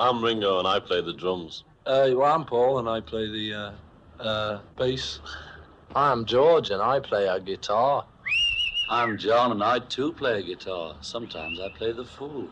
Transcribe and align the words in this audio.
I'm 0.00 0.22
Ringo 0.22 0.60
and 0.60 0.68
I 0.68 0.78
play 0.78 1.00
the 1.00 1.12
drums. 1.12 1.64
Uh, 1.84 2.10
well, 2.14 2.32
I'm 2.32 2.44
Paul 2.44 2.78
and 2.78 2.88
I 2.88 3.00
play 3.00 3.26
the 3.26 3.54
uh, 3.54 4.22
uh, 4.22 4.60
bass. 4.76 5.18
I'm 5.96 6.24
George 6.24 6.70
and 6.70 6.80
I 6.80 7.00
play 7.00 7.26
a 7.26 7.40
guitar. 7.40 8.04
I'm 8.90 9.18
John 9.18 9.50
and 9.50 9.62
I 9.62 9.80
too 9.80 10.12
play 10.12 10.38
a 10.38 10.42
guitar. 10.42 10.94
Sometimes 11.00 11.58
I 11.58 11.70
play 11.76 11.90
the 11.90 12.04
fool. 12.04 12.48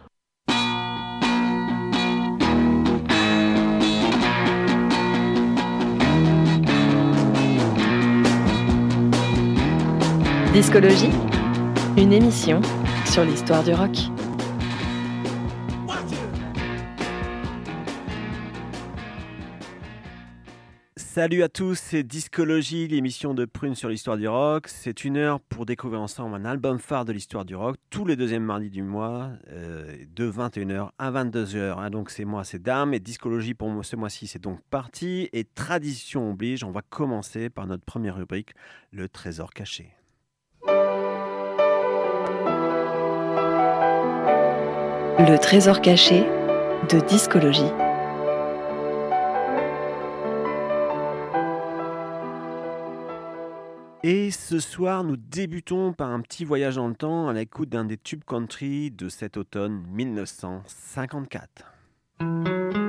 Discologie, 10.53 11.13
une 11.97 12.13
émission 12.13 12.61
sur 13.05 13.25
l'histoire 13.25 13.63
du 13.63 13.73
rock. 13.73 14.16
Salut 21.17 21.43
à 21.43 21.49
tous, 21.49 21.77
c'est 21.77 22.03
Discologie, 22.03 22.89
l'émission 22.89 23.33
de 23.33 23.47
Prune 23.47 23.75
sur 23.75 23.89
l'histoire 23.89 24.19
du 24.19 24.29
rock. 24.29 24.69
C'est 24.69 25.03
une 25.03 25.17
heure 25.17 25.41
pour 25.41 25.65
découvrir 25.65 26.03
ensemble 26.03 26.35
un 26.35 26.45
album 26.45 26.79
phare 26.79 27.07
de 27.07 27.13
l'histoire 27.13 27.47
du 27.47 27.57
rock, 27.57 27.77
tous 27.89 28.05
les 28.05 28.17
deuxièmes 28.17 28.43
mardis 28.43 28.69
du 28.69 28.83
mois, 28.83 29.31
euh, 29.51 29.97
de 30.15 30.31
21h 30.31 30.91
à 30.99 31.11
22h. 31.11 31.79
Hein. 31.79 31.89
donc 31.89 32.11
c'est 32.11 32.27
moi, 32.27 32.45
c'est 32.45 32.61
Dame, 32.61 32.93
et 32.93 33.01
Discologie 33.01 33.55
pour 33.55 33.83
ce 33.83 33.97
mois-ci, 33.97 34.27
c'est 34.27 34.43
donc 34.43 34.61
parti. 34.69 35.31
Et 35.33 35.45
tradition 35.45 36.33
oblige, 36.33 36.65
on 36.65 36.71
va 36.71 36.83
commencer 36.83 37.49
par 37.49 37.67
notre 37.67 37.87
première 37.87 38.17
rubrique, 38.17 38.51
le 38.93 39.09
trésor 39.09 39.55
caché. 39.55 39.95
Le 45.19 45.39
trésor 45.39 45.81
caché 45.81 46.27
de 46.91 47.01
discologie. 47.09 47.73
Et 54.09 54.31
ce 54.31 54.61
soir, 54.61 55.03
nous 55.03 55.17
débutons 55.17 55.93
par 55.93 56.13
un 56.13 56.21
petit 56.21 56.45
voyage 56.45 56.77
dans 56.77 56.87
le 56.87 56.95
temps 56.95 57.27
à 57.27 57.33
l'écoute 57.33 57.71
d'un 57.71 57.85
des 57.85 57.97
tubes 57.97 58.23
country 58.25 58.93
de 58.93 59.09
cet 59.09 59.37
automne 59.37 59.83
1954. 59.91 62.86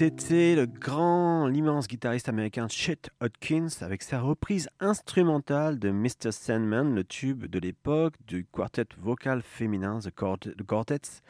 C'était 0.00 0.56
le 0.56 0.64
grand, 0.64 1.46
l'immense 1.46 1.86
guitariste 1.86 2.30
américain 2.30 2.68
Chet 2.68 3.10
Hopkins 3.20 3.68
avec 3.82 4.02
sa 4.02 4.18
reprise 4.18 4.70
instrumentale 4.80 5.78
de 5.78 5.90
Mr. 5.90 6.32
Sandman, 6.32 6.94
le 6.94 7.04
tube 7.04 7.44
de 7.44 7.58
l'époque 7.58 8.14
du 8.26 8.46
quartet 8.46 8.86
vocal 8.96 9.42
féminin 9.42 9.98
The, 9.98 10.10
Quartets. 10.10 11.20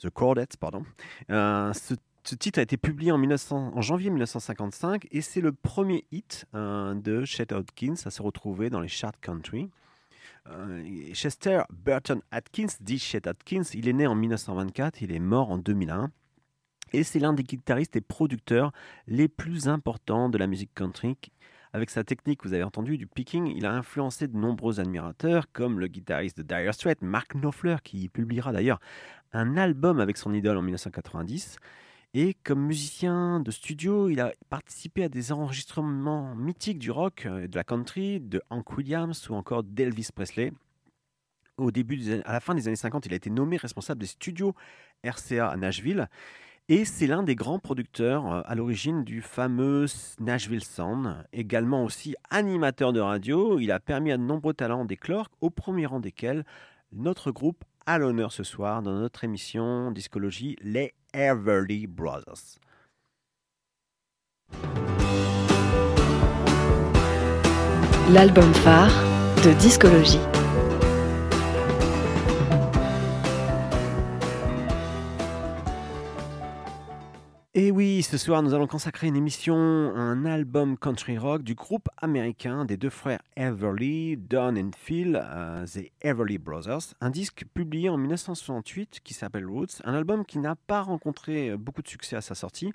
The 0.00 0.08
pardon. 0.58 0.84
Euh, 1.30 1.72
ce, 1.72 2.34
titre 2.34 2.58
a 2.58 2.62
été 2.62 2.76
publié 2.76 3.12
en, 3.12 3.18
1900, 3.18 3.74
en 3.76 3.80
janvier 3.80 4.10
1955 4.10 5.06
et 5.12 5.20
c'est 5.20 5.40
le 5.40 5.52
premier 5.52 6.04
hit 6.10 6.46
euh, 6.56 6.94
de 6.94 7.24
Chet 7.24 7.52
Hopkins 7.52 7.94
à 8.06 8.10
se 8.10 8.22
retrouver 8.22 8.70
dans 8.70 8.80
les 8.80 8.88
charts 8.88 9.20
country. 9.20 9.70
Euh, 10.48 10.82
Chester 11.14 11.62
Burton 11.70 12.20
Atkins, 12.32 12.74
dit 12.80 12.98
Chet 12.98 13.28
Atkins, 13.28 13.62
il 13.72 13.86
est 13.86 13.92
né 13.92 14.08
en 14.08 14.16
1924, 14.16 15.00
il 15.00 15.12
est 15.12 15.20
mort 15.20 15.52
en 15.52 15.58
2001. 15.58 16.10
Et 16.96 17.04
c'est 17.04 17.18
l'un 17.18 17.34
des 17.34 17.42
guitaristes 17.42 17.94
et 17.96 18.00
producteurs 18.00 18.72
les 19.06 19.28
plus 19.28 19.68
importants 19.68 20.30
de 20.30 20.38
la 20.38 20.46
musique 20.46 20.72
country. 20.74 21.18
Avec 21.74 21.90
sa 21.90 22.04
technique, 22.04 22.42
vous 22.42 22.54
avez 22.54 22.62
entendu, 22.62 22.96
du 22.96 23.06
picking, 23.06 23.52
il 23.54 23.66
a 23.66 23.74
influencé 23.74 24.28
de 24.28 24.34
nombreux 24.34 24.80
admirateurs, 24.80 25.52
comme 25.52 25.78
le 25.78 25.88
guitariste 25.88 26.38
de 26.38 26.42
Dire 26.42 26.72
Straits, 26.72 27.02
Mark 27.02 27.34
Knopfler, 27.34 27.76
qui 27.84 28.08
publiera 28.08 28.50
d'ailleurs 28.50 28.80
un 29.34 29.58
album 29.58 30.00
avec 30.00 30.16
son 30.16 30.32
idole 30.32 30.56
en 30.56 30.62
1990. 30.62 31.58
Et 32.14 32.32
comme 32.32 32.64
musicien 32.64 33.40
de 33.40 33.50
studio, 33.50 34.08
il 34.08 34.18
a 34.18 34.32
participé 34.48 35.04
à 35.04 35.10
des 35.10 35.32
enregistrements 35.32 36.34
mythiques 36.34 36.78
du 36.78 36.90
rock, 36.90 37.26
euh, 37.26 37.46
de 37.46 37.56
la 37.56 37.64
country, 37.64 38.20
de 38.20 38.40
Hank 38.48 38.74
Williams 38.74 39.28
ou 39.28 39.34
encore 39.34 39.64
d'Elvis 39.64 40.08
Presley. 40.14 40.50
Au 41.58 41.70
début, 41.70 42.00
à 42.24 42.32
la 42.32 42.40
fin 42.40 42.54
des 42.54 42.68
années 42.68 42.76
50, 42.76 43.04
il 43.04 43.12
a 43.12 43.16
été 43.16 43.28
nommé 43.28 43.58
responsable 43.58 44.00
des 44.00 44.06
studios 44.06 44.54
RCA 45.04 45.50
à 45.50 45.56
Nashville. 45.58 46.08
Et 46.68 46.84
c'est 46.84 47.06
l'un 47.06 47.22
des 47.22 47.36
grands 47.36 47.60
producteurs 47.60 48.26
euh, 48.26 48.42
à 48.44 48.56
l'origine 48.56 49.04
du 49.04 49.22
fameux 49.22 49.86
Nashville 50.18 50.64
Sound, 50.64 51.14
également 51.32 51.84
aussi 51.84 52.16
animateur 52.28 52.92
de 52.92 52.98
radio. 52.98 53.60
Il 53.60 53.70
a 53.70 53.78
permis 53.78 54.10
à 54.10 54.16
de 54.16 54.22
nombreux 54.22 54.52
talents 54.52 54.84
d'éclore, 54.84 55.28
au 55.40 55.48
premier 55.48 55.86
rang 55.86 56.00
desquels 56.00 56.44
notre 56.92 57.30
groupe 57.30 57.62
à 57.86 57.98
l'honneur 57.98 58.32
ce 58.32 58.42
soir 58.42 58.82
dans 58.82 58.94
notre 58.94 59.22
émission 59.22 59.92
Discologie, 59.92 60.56
les 60.60 60.92
Everly 61.14 61.86
Brothers. 61.86 62.58
L'album 68.10 68.52
phare 68.54 68.90
de 69.44 69.52
Discologie. 69.60 70.18
Ce 78.02 78.18
soir, 78.18 78.42
nous 78.42 78.52
allons 78.52 78.66
consacrer 78.66 79.06
une 79.06 79.16
émission 79.16 79.54
à 79.54 80.00
un 80.00 80.24
album 80.26 80.76
country 80.76 81.16
rock 81.18 81.42
du 81.42 81.54
groupe 81.54 81.88
américain 81.96 82.64
des 82.64 82.76
deux 82.76 82.90
frères 82.90 83.20
Everly, 83.36 84.16
Don 84.16 84.56
and 84.56 84.70
Phil, 84.76 85.20
euh, 85.22 85.66
The 85.66 85.90
Everly 86.02 86.38
Brothers, 86.38 86.94
un 87.00 87.10
disque 87.10 87.44
publié 87.54 87.88
en 87.88 87.96
1968 87.96 89.00
qui 89.02 89.14
s'appelle 89.14 89.46
Roots, 89.46 89.80
un 89.84 89.94
album 89.94 90.24
qui 90.24 90.38
n'a 90.38 90.56
pas 90.56 90.82
rencontré 90.82 91.56
beaucoup 91.56 91.80
de 91.80 91.88
succès 91.88 92.16
à 92.16 92.20
sa 92.20 92.34
sortie, 92.34 92.72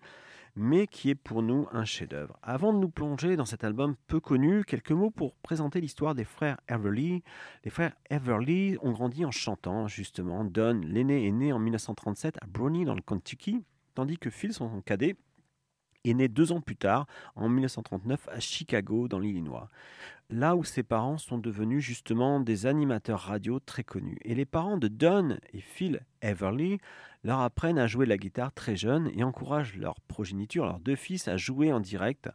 mais 0.56 0.88
qui 0.88 1.10
est 1.10 1.16
pour 1.16 1.42
nous 1.44 1.68
un 1.72 1.86
chef-d'œuvre. 1.86 2.38
Avant 2.42 2.74
de 2.74 2.80
nous 2.80 2.90
plonger 2.90 3.36
dans 3.36 3.46
cet 3.46 3.64
album 3.64 3.96
peu 4.08 4.20
connu, 4.20 4.64
quelques 4.64 4.92
mots 4.92 5.12
pour 5.12 5.36
présenter 5.36 5.82
l'histoire 5.82 6.16
des 6.16 6.26
frères 6.26 6.58
Everly. 6.68 7.24
Les 7.64 7.72
frères 7.72 7.94
Everly 8.10 8.78
ont 8.82 8.92
grandi 8.92 9.24
en 9.26 9.32
chantant, 9.32 9.88
justement. 9.88 10.44
Don, 10.44 10.82
l'aîné, 10.84 11.28
est 11.28 11.32
né 11.32 11.54
en 11.54 11.60
1937 11.60 12.38
à 12.42 12.48
Brownie, 12.48 12.86
dans 12.86 12.96
le 12.96 13.02
Kentucky, 13.02 13.64
tandis 13.94 14.18
que 14.18 14.30
Phil, 14.30 14.54
son 14.54 14.82
cadet, 14.82 15.16
est 16.04 16.14
né 16.14 16.28
deux 16.28 16.52
ans 16.52 16.62
plus 16.62 16.76
tard, 16.76 17.08
en 17.36 17.48
1939, 17.50 18.28
à 18.30 18.40
Chicago, 18.40 19.08
dans 19.08 19.20
l'Illinois. 19.20 19.70
Là 20.32 20.56
où 20.56 20.64
ses 20.64 20.84
parents 20.84 21.18
sont 21.18 21.38
devenus 21.38 21.84
justement 21.84 22.40
des 22.40 22.66
animateurs 22.66 23.20
radio 23.20 23.60
très 23.60 23.84
connus. 23.84 24.18
Et 24.24 24.34
les 24.34 24.46
parents 24.46 24.78
de 24.78 24.88
Don 24.88 25.38
et 25.52 25.60
Phil 25.60 26.06
Everly 26.22 26.80
leur 27.24 27.40
apprennent 27.40 27.78
à 27.78 27.88
jouer 27.88 28.06
la 28.06 28.18
guitare 28.18 28.52
très 28.52 28.76
jeune 28.76 29.12
et 29.16 29.24
encouragent 29.24 29.76
leur 29.76 30.00
progéniture, 30.02 30.66
leurs 30.66 30.80
deux 30.80 30.96
fils, 30.96 31.28
à 31.28 31.38
jouer 31.38 31.72
en 31.72 31.80
direct 31.80 32.30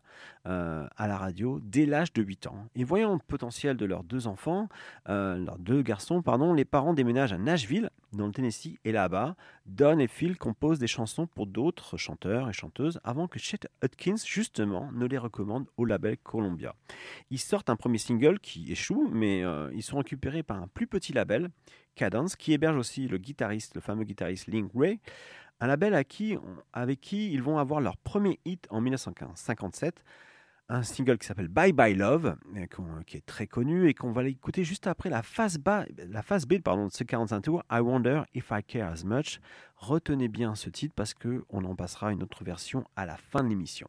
euh, 0.47 0.87
à 0.97 1.09
la 1.09 1.17
radio 1.17 1.59
dès 1.61 1.87
l'âge 1.87 2.13
de 2.13 2.23
8 2.23 2.47
ans. 2.47 2.69
Et 2.77 2.85
voyant 2.85 3.15
le 3.15 3.19
potentiel 3.19 3.77
de 3.77 3.85
leurs 3.85 4.05
deux 4.05 4.27
enfants, 4.27 4.69
euh, 5.09 5.37
leurs 5.37 5.59
deux 5.59 5.83
garçons, 5.83 6.23
pardon, 6.23 6.53
les 6.53 6.65
parents 6.65 6.95
déménagent 6.95 7.33
à 7.33 7.39
Nashville, 7.39 7.91
dans 8.13 8.27
le 8.27 8.33
Tennessee, 8.33 8.79
et 8.85 8.93
là-bas, 8.93 9.35
Don 9.67 9.99
et 9.99 10.07
Phil 10.07 10.39
composent 10.39 10.79
des 10.79 10.87
chansons 10.87 11.27
pour 11.27 11.47
d'autres 11.47 11.97
chanteurs 11.97 12.49
et 12.49 12.53
chanteuses 12.53 13.01
avant 13.03 13.27
que 13.27 13.39
Chet 13.39 13.69
Hudkins, 13.83 14.17
justement, 14.25 14.91
ne 14.93 15.07
les 15.07 15.19
recommande 15.19 15.67
au 15.77 15.85
label 15.85 16.17
Columbia. 16.19 16.75
Ils 17.31 17.41
sortent 17.41 17.71
un 17.71 17.77
premier 17.87 17.99
single 17.99 18.41
qui 18.41 18.73
échoue, 18.73 19.09
mais 19.13 19.45
euh, 19.45 19.71
ils 19.73 19.83
sont 19.85 19.99
récupérés 19.99 20.43
par 20.43 20.61
un 20.61 20.67
plus 20.67 20.89
petit 20.89 21.13
label 21.13 21.51
Cadence, 21.95 22.35
qui 22.35 22.53
héberge 22.53 22.77
aussi 22.77 23.07
le 23.07 23.17
guitariste, 23.17 23.77
le 23.77 23.81
fameux 23.81 24.03
guitariste 24.03 24.49
Link 24.49 24.73
Ray, 24.75 24.99
un 25.61 25.69
label 25.69 25.95
avec 25.95 27.01
qui 27.01 27.33
ils 27.33 27.43
vont 27.43 27.59
avoir 27.59 27.81
leur 27.81 27.97
premier 27.97 28.41
hit 28.45 28.67
en 28.71 28.81
1957, 28.81 30.03
un 30.69 30.83
single 30.83 31.17
qui 31.17 31.29
s'appelle 31.29 31.47
Bye 31.47 31.73
Bye 31.73 31.95
Love, 31.95 32.37
euh, 32.57 33.03
qui 33.07 33.19
est 33.19 33.25
très 33.25 33.47
connu 33.47 33.89
et 33.89 33.95
qu'on 33.95 34.11
va 34.11 34.25
écouter 34.25 34.65
juste 34.65 34.89
après 34.89 35.09
la 35.09 35.23
phase, 35.23 35.61
la 35.97 36.23
phase 36.23 36.45
B 36.45 36.59
pardon, 36.59 36.87
de 36.87 36.93
ce 36.93 37.05
45 37.05 37.41
tours, 37.41 37.63
I 37.71 37.79
Wonder 37.79 38.23
If 38.35 38.51
I 38.51 38.65
Care 38.65 38.91
As 38.91 39.05
Much. 39.05 39.39
Retenez 39.77 40.27
bien 40.27 40.57
ce 40.57 40.71
titre 40.71 40.95
parce 40.97 41.15
qu'on 41.15 41.65
en 41.65 41.77
passera 41.77 42.11
une 42.11 42.25
autre 42.25 42.43
version 42.43 42.83
à 42.97 43.07
la 43.07 43.17
fin 43.17 43.45
de 43.45 43.49
l'émission. 43.49 43.89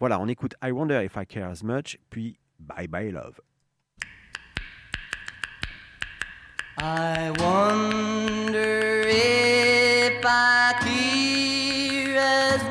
Voilà, 0.00 0.18
on 0.18 0.28
écoute 0.28 0.54
I 0.64 0.70
Wonder 0.70 1.04
If 1.04 1.16
I 1.16 1.26
Care 1.26 1.50
As 1.50 1.62
Much, 1.62 1.98
puis 2.08 2.38
Bye 2.58 2.86
Bye 2.86 3.10
Love. 3.10 3.40
I 6.76 7.30
wonder 7.38 9.02
if 9.06 10.24
I 10.24 10.74
care 10.80 12.16
as 12.16 12.62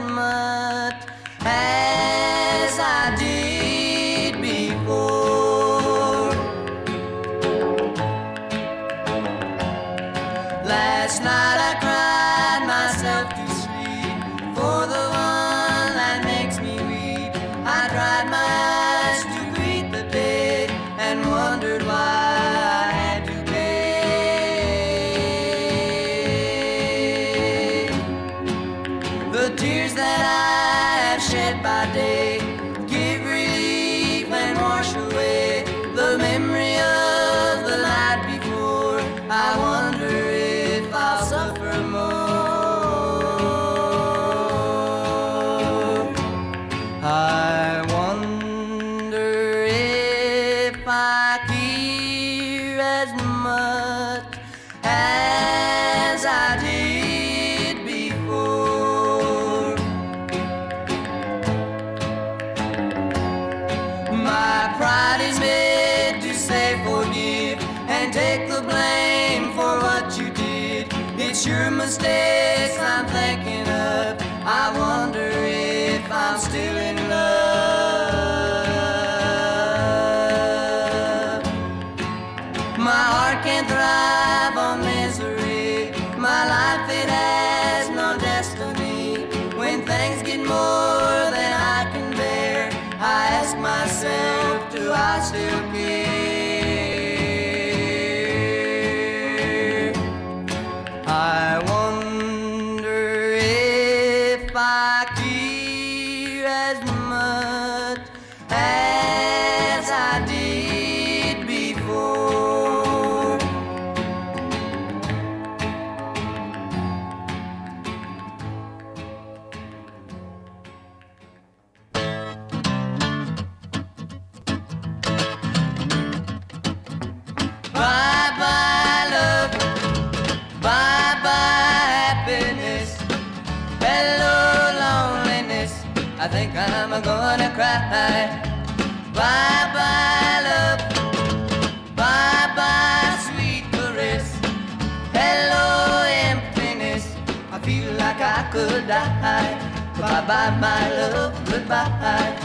Bye 150.27 150.57
my 150.60 150.89
love, 150.89 151.34
goodbye. 151.46 152.36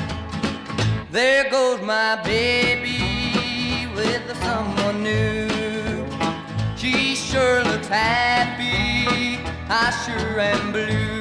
There 1.11 1.51
goes 1.51 1.81
my 1.83 2.15
baby 2.23 3.89
with 3.93 4.23
someone 4.41 5.03
new. 5.03 6.07
She 6.77 7.17
sure 7.17 7.65
looks 7.65 7.89
happy, 7.89 9.41
I 9.69 9.91
sure 10.05 10.39
am 10.39 10.71
blue. 10.71 11.12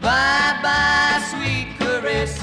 bye. 0.00 0.58
Bye, 0.62 1.22
sweet 1.30 1.68
caress. 1.78 2.38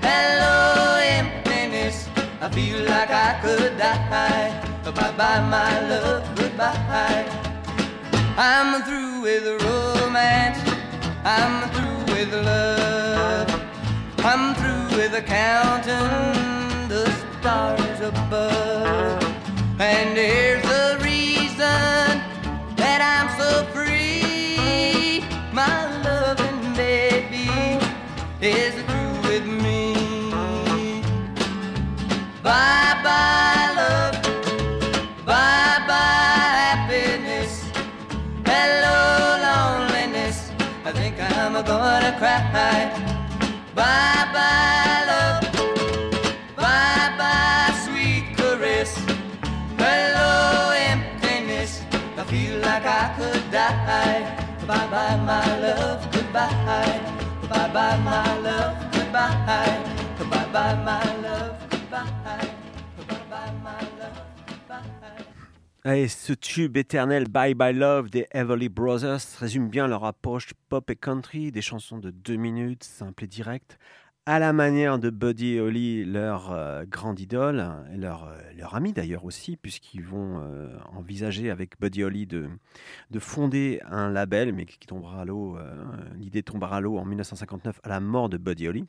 Hello, 0.00 0.98
emptiness. 1.00 2.08
I 2.40 2.48
feel 2.50 2.80
like 2.84 3.10
I 3.10 3.40
could 3.42 3.78
die. 3.78 4.50
Bye, 4.84 5.12
bye, 5.16 5.40
my 5.40 5.88
love. 5.88 6.22
Goodbye. 6.36 7.26
I'm 8.36 8.82
through 8.84 9.22
with 9.22 9.46
romance. 9.64 10.58
I'm 11.24 11.70
through 11.72 12.14
with 12.14 12.32
love. 12.34 13.48
I'm 14.24 14.54
through 14.54 14.96
with 14.98 15.14
counting 15.26 16.88
the 16.88 17.04
stars 17.40 18.00
above. 18.00 19.22
And 19.80 20.16
here's 20.16 20.62
the 20.62 20.98
reason 21.02 22.10
that 22.76 23.00
I'm 23.02 23.28
so 23.38 23.64
free. 23.72 23.81
Is 28.42 28.74
through 28.74 29.30
with 29.30 29.46
me. 29.46 29.94
Bye 32.42 32.98
bye, 33.04 33.70
love. 33.76 34.14
Bye 35.24 35.78
bye, 35.86 36.50
happiness. 36.66 37.70
Hello, 38.44 38.98
loneliness. 39.46 40.50
I 40.84 40.90
think 40.90 41.20
I'm 41.20 41.52
gonna 41.52 42.16
cry. 42.18 42.90
Bye 43.76 44.26
bye, 44.34 45.04
love. 45.06 45.42
Bye 46.56 47.14
bye, 47.16 47.72
sweet 47.84 48.36
caress. 48.36 48.98
Hello, 49.78 50.72
emptiness. 50.72 51.82
I 52.18 52.24
feel 52.24 52.58
like 52.58 52.86
I 52.86 53.14
could 53.16 53.50
die. 53.52 54.36
Bye 54.66 54.86
bye, 54.90 55.16
my 55.24 55.60
love. 55.60 56.10
Goodbye. 56.10 57.21
Goodbye. 57.52 57.92
Et 65.84 66.06
ce 66.06 66.32
tube 66.32 66.76
éternel 66.76 67.26
Bye 67.28 67.54
Bye 67.54 67.74
Love 67.74 68.08
des 68.08 68.28
Everly 68.30 68.68
Brothers 68.68 69.18
résume 69.40 69.68
bien 69.68 69.88
leur 69.88 70.04
approche 70.04 70.50
pop 70.68 70.88
et 70.90 70.94
country, 70.94 71.50
des 71.50 71.60
chansons 71.60 71.98
de 71.98 72.10
deux 72.10 72.36
minutes, 72.36 72.84
simples 72.84 73.24
et 73.24 73.26
directes, 73.26 73.78
à 74.24 74.38
la 74.38 74.52
manière 74.52 75.00
de 75.00 75.10
Buddy 75.10 75.58
Holly, 75.58 76.04
leur 76.04 76.52
euh, 76.52 76.84
grande 76.86 77.18
idole, 77.18 77.66
et 77.92 77.96
leur, 77.96 78.28
euh, 78.28 78.36
leur 78.56 78.74
ami 78.76 78.92
d'ailleurs 78.92 79.24
aussi, 79.24 79.56
puisqu'ils 79.56 80.04
vont 80.04 80.40
euh, 80.40 80.68
envisager 80.94 81.50
avec 81.50 81.80
Buddy 81.80 82.04
Holly 82.04 82.26
de, 82.26 82.48
de 83.10 83.18
fonder 83.18 83.80
un 83.84 84.10
label, 84.10 84.52
mais 84.52 84.64
qui 84.64 84.86
tombera 84.86 85.22
à 85.22 85.24
l'eau, 85.24 85.58
l'idée 86.16 86.42
tombera 86.42 86.76
à 86.76 86.80
l'eau 86.80 86.98
en 86.98 87.04
1959 87.04 87.80
à 87.82 87.88
la 87.88 88.00
mort 88.00 88.28
de 88.28 88.38
Buddy 88.38 88.68
Holly 88.68 88.86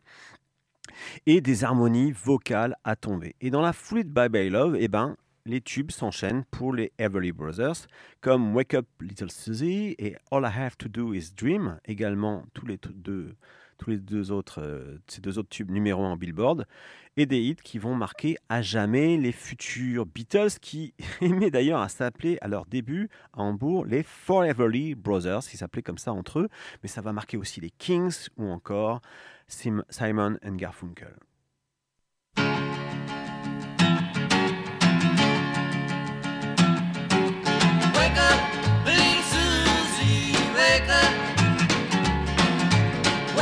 et 1.25 1.41
des 1.41 1.63
harmonies 1.63 2.11
vocales 2.11 2.75
à 2.83 2.95
tomber. 2.95 3.35
Et 3.41 3.49
dans 3.49 3.61
la 3.61 3.73
foulée 3.73 4.03
de 4.03 4.09
Bye 4.09 4.49
Love, 4.49 4.75
eh 4.79 4.87
ben, 4.87 5.15
les 5.45 5.61
tubes 5.61 5.91
s'enchaînent 5.91 6.43
pour 6.51 6.73
les 6.73 6.91
Everly 6.99 7.31
Brothers, 7.31 7.87
comme 8.21 8.55
Wake 8.55 8.75
Up 8.75 8.85
Little 9.01 9.31
Susie 9.31 9.95
et 9.97 10.15
All 10.31 10.43
I 10.43 10.59
Have 10.59 10.77
to 10.77 10.89
Do 10.89 11.13
Is 11.13 11.33
Dream, 11.35 11.79
également 11.85 12.45
tous 12.53 12.65
les 12.65 12.77
deux, 12.93 13.35
tous 13.77 13.89
les 13.91 13.97
deux 13.97 14.31
autres, 14.31 14.61
euh, 14.61 14.97
ces 15.07 15.21
deux 15.21 15.37
autres 15.39 15.49
tubes 15.49 15.71
numéro 15.71 16.03
1 16.03 16.11
en 16.11 16.17
Billboard, 16.17 16.65
et 17.17 17.25
des 17.25 17.39
hits 17.41 17.55
qui 17.63 17.77
vont 17.79 17.95
marquer 17.95 18.37
à 18.49 18.61
jamais 18.61 19.17
les 19.17 19.31
futurs 19.31 20.05
Beatles, 20.05 20.59
qui 20.61 20.93
aimaient 21.21 21.51
d'ailleurs 21.51 21.81
à 21.81 21.89
s'appeler 21.89 22.37
à 22.41 22.47
leur 22.47 22.65
début 22.65 23.09
à 23.33 23.41
Hambourg 23.41 23.85
les 23.85 24.03
Foreverly 24.03 24.95
Brothers, 24.95 25.41
qui 25.41 25.57
s'appelaient 25.57 25.83
comme 25.83 25.97
ça 25.97 26.13
entre 26.13 26.39
eux, 26.39 26.49
mais 26.81 26.89
ça 26.89 27.01
va 27.01 27.13
marquer 27.13 27.37
aussi 27.37 27.61
les 27.61 27.69
Kings 27.71 28.27
ou 28.37 28.45
encore 28.49 29.01
Sim- 29.47 29.83
Simon 29.89 30.37
and 30.45 30.55
Garfunkel. 30.55 31.15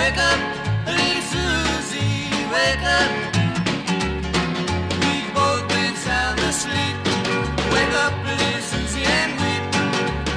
Wake 0.01 0.17
up, 0.17 0.39
little 0.87 1.21
Susie, 1.21 2.25
wake 2.49 2.85
up. 2.99 3.11
We've 4.99 5.31
both 5.31 5.67
been 5.69 5.95
sound 5.95 6.39
asleep. 6.39 6.97
Wake 7.71 7.93
up, 8.03 8.13
little 8.25 8.61
Susie, 8.61 9.05
and 9.05 9.31
weep. 9.41 9.63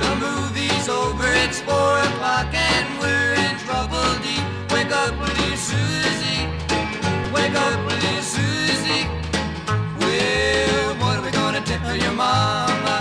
The 0.02 0.12
movie's 0.20 0.86
over, 0.86 1.24
it's 1.44 1.60
four 1.60 1.98
o'clock, 2.08 2.52
and 2.52 2.86
we're 3.00 3.32
in 3.46 3.56
trouble 3.64 4.04
deep. 4.22 4.44
Wake 4.70 4.92
up, 4.92 5.18
little 5.18 5.56
Susie. 5.56 6.44
Wake 7.32 7.56
up, 7.56 7.80
little 7.88 8.22
Susie. 8.22 9.08
Well, 9.98 10.94
what 11.00 11.16
are 11.18 11.24
we 11.24 11.30
gonna 11.30 11.62
tell 11.62 11.96
your 11.96 12.12
mama? 12.12 12.96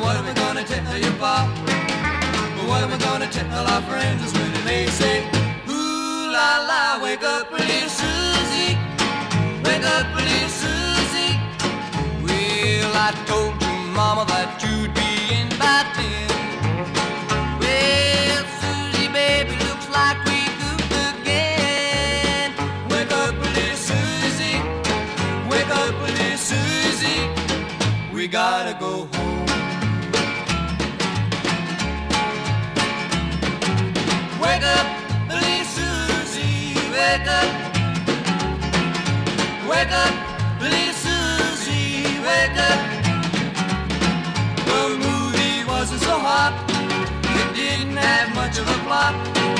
What 0.00 0.16
are 0.16 0.24
we 0.26 0.32
gonna 0.32 0.64
tell 0.64 0.96
your 0.96 1.12
pop? 1.20 1.46
What 2.66 2.84
are 2.84 2.88
we 2.88 2.96
gonna 2.96 3.28
tell 3.30 3.66
our 3.66 3.82
friends 3.82 4.49
Ooh 6.70 6.72
la 6.72 6.98
la, 6.98 7.02
wake 7.02 7.24
up, 7.24 7.50
little 7.50 7.88
Susie, 7.88 8.19
much 48.40 48.58
of 48.58 48.66
a 48.66 48.78
plot. 48.84 49.59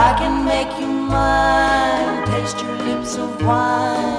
I 0.00 0.14
can 0.16 0.44
make 0.44 0.70
you 0.78 0.86
mine, 0.86 2.24
taste 2.28 2.60
your 2.62 2.76
lips 2.86 3.16
of 3.16 3.42
wine 3.44 4.17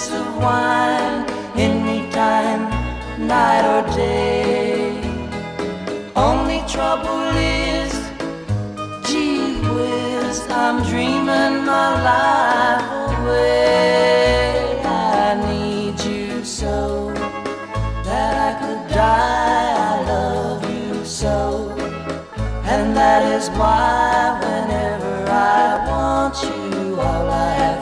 lips 0.00 0.12
of 0.12 0.36
wine 0.38 1.24
anytime, 1.56 2.62
night 3.26 3.64
or 3.66 3.82
day. 3.94 5.00
Only 6.16 6.62
trouble 6.68 7.22
is, 7.36 7.92
gee 9.06 9.60
whiz, 9.74 10.40
I'm 10.50 10.82
dreaming 10.84 11.64
my 11.66 11.88
life 12.10 12.86
away. 13.18 14.80
I 14.84 15.34
need 15.48 16.00
you 16.00 16.44
so 16.44 17.12
that 18.04 18.32
I 18.48 18.50
could 18.60 18.94
die. 18.94 19.74
I 19.88 20.04
love 20.06 20.62
you 20.70 21.04
so, 21.04 21.70
and 22.64 22.96
that 22.96 23.22
is 23.34 23.48
why 23.50 24.38
whenever 24.42 25.30
I 25.30 25.86
want 25.88 26.42
you, 26.42 27.00
all 27.00 27.30
I 27.30 27.50
have 27.62 27.79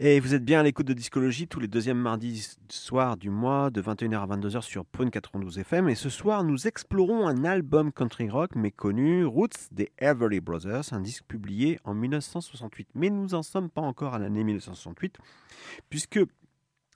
Et 0.00 0.20
vous 0.20 0.32
êtes 0.32 0.44
bien 0.44 0.60
à 0.60 0.62
l'écoute 0.62 0.86
de 0.86 0.92
Discologie 0.92 1.48
tous 1.48 1.58
les 1.58 1.66
deuxièmes 1.66 1.98
mardis 1.98 2.56
soirs 2.68 3.16
du 3.16 3.30
mois 3.30 3.68
de 3.70 3.82
21h 3.82 4.20
à 4.20 4.36
22h 4.36 4.62
sur 4.62 4.84
Prune 4.84 5.10
92 5.10 5.58
FM. 5.58 5.88
Et 5.88 5.96
ce 5.96 6.08
soir, 6.08 6.44
nous 6.44 6.68
explorons 6.68 7.26
un 7.26 7.44
album 7.44 7.90
country 7.90 8.30
rock 8.30 8.54
méconnu, 8.54 9.24
Roots 9.24 9.72
des 9.72 9.90
Everly 9.98 10.38
Brothers, 10.38 10.92
un 10.92 11.00
disque 11.00 11.24
publié 11.26 11.80
en 11.82 11.94
1968. 11.94 12.90
Mais 12.94 13.10
nous 13.10 13.26
n'en 13.26 13.42
sommes 13.42 13.70
pas 13.70 13.80
encore 13.80 14.14
à 14.14 14.20
l'année 14.20 14.44
1968, 14.44 15.18
puisque 15.90 16.20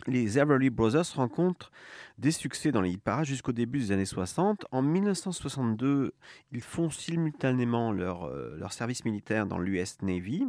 les 0.07 0.39
Everly 0.39 0.71
Brothers 0.71 1.15
rencontrent 1.15 1.71
des 2.19 2.31
succès 2.31 2.73
dans 2.73 2.81
les 2.81 2.91
hit-parades 2.91 3.25
jusqu'au 3.25 3.53
début 3.53 3.79
des 3.79 3.93
années 3.93 4.05
60. 4.05 4.67
En 4.71 4.83
1962, 4.83 6.13
ils 6.53 6.61
font 6.61 6.91
simultanément 6.91 7.93
leur, 7.93 8.25
euh, 8.25 8.57
leur 8.59 8.73
service 8.73 9.05
militaire 9.05 9.47
dans 9.47 9.59
l'US 9.59 10.03
Navy. 10.03 10.45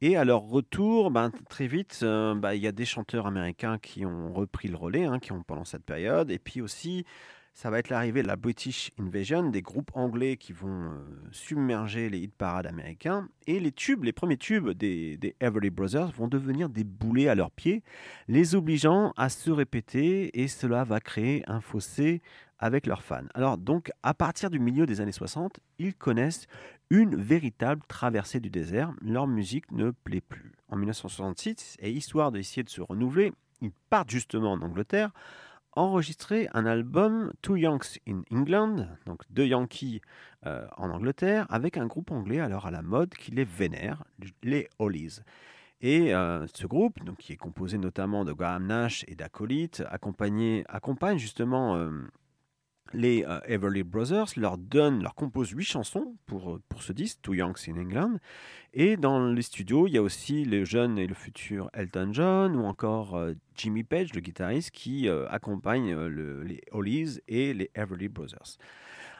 Et 0.00 0.16
à 0.16 0.24
leur 0.24 0.42
retour, 0.42 1.10
ben, 1.10 1.30
très 1.48 1.66
vite, 1.66 2.00
euh, 2.02 2.34
ben, 2.34 2.52
il 2.54 2.62
y 2.62 2.66
a 2.66 2.72
des 2.72 2.84
chanteurs 2.84 3.26
américains 3.26 3.78
qui 3.78 4.04
ont 4.04 4.32
repris 4.32 4.68
le 4.68 4.76
relais, 4.76 5.04
hein, 5.04 5.18
qui 5.18 5.32
ont 5.32 5.42
pendant 5.42 5.64
cette 5.64 5.84
période. 5.84 6.30
Et 6.30 6.38
puis 6.38 6.60
aussi, 6.60 7.04
ça 7.56 7.70
va 7.70 7.78
être 7.78 7.88
l'arrivée 7.88 8.22
de 8.22 8.28
la 8.28 8.36
British 8.36 8.90
Invasion, 8.98 9.48
des 9.48 9.62
groupes 9.62 9.90
anglais 9.94 10.36
qui 10.36 10.52
vont 10.52 10.90
euh, 10.90 10.98
submerger 11.30 12.10
les 12.10 12.18
hit 12.18 12.34
parades 12.34 12.66
américains. 12.66 13.30
Et 13.46 13.60
les 13.60 13.72
tubes, 13.72 14.04
les 14.04 14.12
premiers 14.12 14.36
tubes 14.36 14.68
des, 14.72 15.16
des 15.16 15.34
Everly 15.40 15.70
Brothers 15.70 16.10
vont 16.12 16.28
devenir 16.28 16.68
des 16.68 16.84
boulets 16.84 17.28
à 17.28 17.34
leurs 17.34 17.50
pieds, 17.50 17.82
les 18.28 18.54
obligeant 18.54 19.14
à 19.16 19.30
se 19.30 19.50
répéter. 19.50 20.38
Et 20.38 20.48
cela 20.48 20.84
va 20.84 21.00
créer 21.00 21.44
un 21.46 21.62
fossé 21.62 22.20
avec 22.58 22.86
leurs 22.86 23.02
fans. 23.02 23.24
Alors 23.32 23.56
donc, 23.56 23.90
à 24.02 24.12
partir 24.12 24.50
du 24.50 24.58
milieu 24.58 24.84
des 24.84 25.00
années 25.00 25.10
60, 25.10 25.58
ils 25.78 25.94
connaissent 25.94 26.48
une 26.90 27.16
véritable 27.16 27.80
traversée 27.88 28.38
du 28.38 28.50
désert. 28.50 28.92
Leur 29.00 29.26
musique 29.26 29.72
ne 29.72 29.92
plaît 29.92 30.20
plus. 30.20 30.52
En 30.68 30.76
1966, 30.76 31.78
et 31.80 31.90
histoire 31.90 32.32
d'essayer 32.32 32.64
de 32.64 32.68
se 32.68 32.82
renouveler, 32.82 33.32
ils 33.62 33.72
partent 33.88 34.10
justement 34.10 34.52
en 34.52 34.60
Angleterre 34.60 35.10
enregistrer 35.76 36.48
un 36.54 36.66
album 36.66 37.32
Two 37.42 37.56
Yanks 37.56 38.00
in 38.08 38.22
England, 38.32 38.88
donc 39.04 39.22
deux 39.30 39.46
Yankees 39.46 40.00
euh, 40.46 40.66
en 40.76 40.90
Angleterre, 40.90 41.46
avec 41.50 41.76
un 41.76 41.86
groupe 41.86 42.10
anglais 42.10 42.40
alors 42.40 42.66
à 42.66 42.70
la 42.70 42.82
mode 42.82 43.14
qui 43.14 43.30
les 43.30 43.44
vénère, 43.44 44.02
les 44.42 44.68
Hollies. 44.78 45.20
Et 45.82 46.14
euh, 46.14 46.46
ce 46.54 46.66
groupe, 46.66 47.04
donc, 47.04 47.18
qui 47.18 47.34
est 47.34 47.36
composé 47.36 47.76
notamment 47.76 48.24
de 48.24 48.32
Graham 48.32 48.66
Nash 48.66 49.04
et 49.08 49.14
d'acolytes, 49.14 49.84
accompagne 49.90 51.18
justement 51.18 51.76
euh, 51.76 51.90
les 52.92 53.24
euh, 53.24 53.40
Everly 53.46 53.82
Brothers, 53.82 54.26
leur 54.36 54.58
donne, 54.58 55.02
leur 55.02 55.14
compose 55.14 55.50
huit 55.50 55.64
chansons 55.64 56.16
pour, 56.26 56.54
euh, 56.54 56.62
pour 56.68 56.82
ce 56.82 56.92
disque, 56.92 57.18
Two 57.22 57.34
Yanks 57.34 57.68
in 57.68 57.76
England. 57.76 58.18
Et 58.72 58.96
dans 58.96 59.26
les 59.26 59.42
studios, 59.42 59.86
il 59.86 59.94
y 59.94 59.98
a 59.98 60.02
aussi 60.02 60.44
le 60.44 60.64
jeune 60.64 60.98
et 60.98 61.06
le 61.06 61.14
futur 61.14 61.70
Elton 61.72 62.10
John 62.12 62.56
ou 62.56 62.64
encore 62.64 63.16
euh, 63.16 63.34
Jimmy 63.56 63.84
Page, 63.84 64.14
le 64.14 64.20
guitariste, 64.20 64.70
qui 64.70 65.08
accompagne 65.08 65.94
le- 65.94 66.42
les 66.42 66.60
Hollies 66.72 67.20
et 67.28 67.54
les 67.54 67.70
Everly 67.74 68.08
Brothers. 68.08 68.58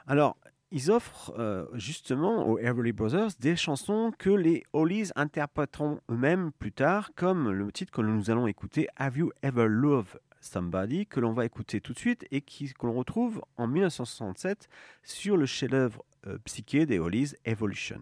Alors, 0.06 0.36
ils 0.70 0.90
offrent 0.90 1.32
justement 1.74 2.46
aux 2.48 2.58
Everly 2.58 2.92
Brothers 2.92 3.30
des 3.38 3.56
chansons 3.56 4.12
que 4.18 4.30
les 4.30 4.64
Hollies 4.72 5.10
interpréteront 5.14 6.00
eux-mêmes 6.10 6.50
plus 6.58 6.72
tard, 6.72 7.12
comme 7.14 7.50
le 7.50 7.70
titre 7.72 7.92
que 7.92 8.02
nous 8.02 8.30
allons 8.30 8.46
écouter, 8.46 8.88
Have 8.96 9.16
You 9.16 9.30
Ever 9.42 9.68
Loved 9.68 10.18
Somebody, 10.46 11.06
que 11.06 11.20
l'on 11.20 11.32
va 11.32 11.44
écouter 11.44 11.80
tout 11.80 11.92
de 11.92 11.98
suite 11.98 12.26
et 12.30 12.40
qui- 12.40 12.72
que 12.72 12.86
l'on 12.86 12.94
retrouve 12.94 13.42
en 13.56 13.66
1967 13.66 14.68
sur 15.02 15.36
le 15.36 15.46
chef-d'œuvre 15.46 16.04
euh, 16.26 16.38
psyché 16.44 16.86
des 16.86 16.98
Hollies, 16.98 17.34
Evolution. 17.44 18.00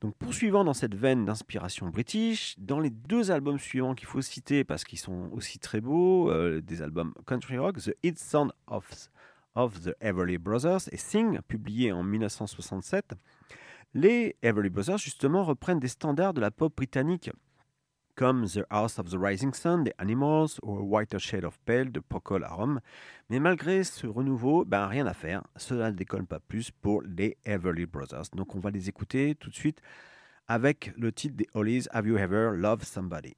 Donc 0.00 0.14
poursuivant 0.16 0.64
dans 0.64 0.72
cette 0.72 0.94
veine 0.94 1.24
d'inspiration 1.26 1.88
british, 1.88 2.54
dans 2.58 2.80
les 2.80 2.88
deux 2.90 3.30
albums 3.30 3.58
suivants 3.58 3.94
qu'il 3.94 4.06
faut 4.08 4.22
citer 4.22 4.64
parce 4.64 4.84
qu'ils 4.84 4.98
sont 4.98 5.28
aussi 5.32 5.58
très 5.58 5.80
beaux, 5.82 6.30
euh, 6.30 6.62
des 6.62 6.80
albums 6.80 7.12
country 7.26 7.58
rock, 7.58 7.76
The 7.78 7.94
Hit 8.02 8.18
Sound 8.18 8.52
of, 8.66 9.10
of 9.56 9.78
the 9.82 9.94
Everly 10.00 10.38
Brothers 10.38 10.88
et 10.92 10.96
Sing, 10.96 11.40
publié 11.48 11.92
en 11.92 12.02
1967, 12.02 13.12
les 13.92 14.36
Everly 14.42 14.70
Brothers 14.70 14.98
justement 14.98 15.44
reprennent 15.44 15.80
des 15.80 15.88
standards 15.88 16.32
de 16.32 16.40
la 16.40 16.50
pop 16.50 16.74
britannique 16.74 17.30
comme 18.20 18.46
The 18.46 18.66
House 18.68 18.98
of 18.98 19.08
the 19.08 19.16
Rising 19.18 19.54
Sun 19.54 19.84
des 19.84 19.94
Animals 19.96 20.58
ou 20.62 20.76
A 20.76 20.82
Whiter 20.82 21.18
Shade 21.18 21.46
of 21.46 21.58
Pale 21.64 21.90
de 21.90 22.00
Procol 22.00 22.44
Harum. 22.44 22.78
Mais 23.30 23.40
malgré 23.40 23.82
ce 23.82 24.06
renouveau, 24.06 24.66
ben 24.66 24.88
rien 24.88 25.06
à 25.06 25.14
faire, 25.14 25.42
cela 25.56 25.90
ne 25.90 25.96
décolle 25.96 26.26
pas 26.26 26.38
plus 26.38 26.70
pour 26.70 27.00
les 27.00 27.38
Everly 27.46 27.86
Brothers. 27.86 28.24
Donc 28.34 28.54
on 28.54 28.58
va 28.58 28.70
les 28.70 28.90
écouter 28.90 29.36
tout 29.36 29.48
de 29.48 29.54
suite 29.54 29.80
avec 30.48 30.92
le 30.98 31.12
titre 31.12 31.34
des 31.34 31.48
Hollies, 31.54 31.86
Have 31.92 32.06
You 32.06 32.18
Ever 32.18 32.50
Loved 32.56 32.84
Somebody? 32.84 33.36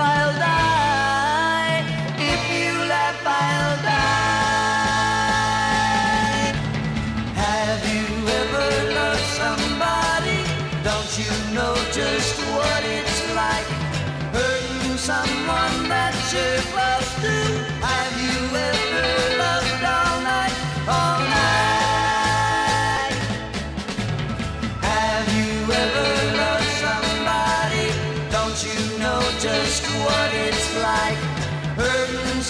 You 0.00 0.06
laugh, 0.06 0.69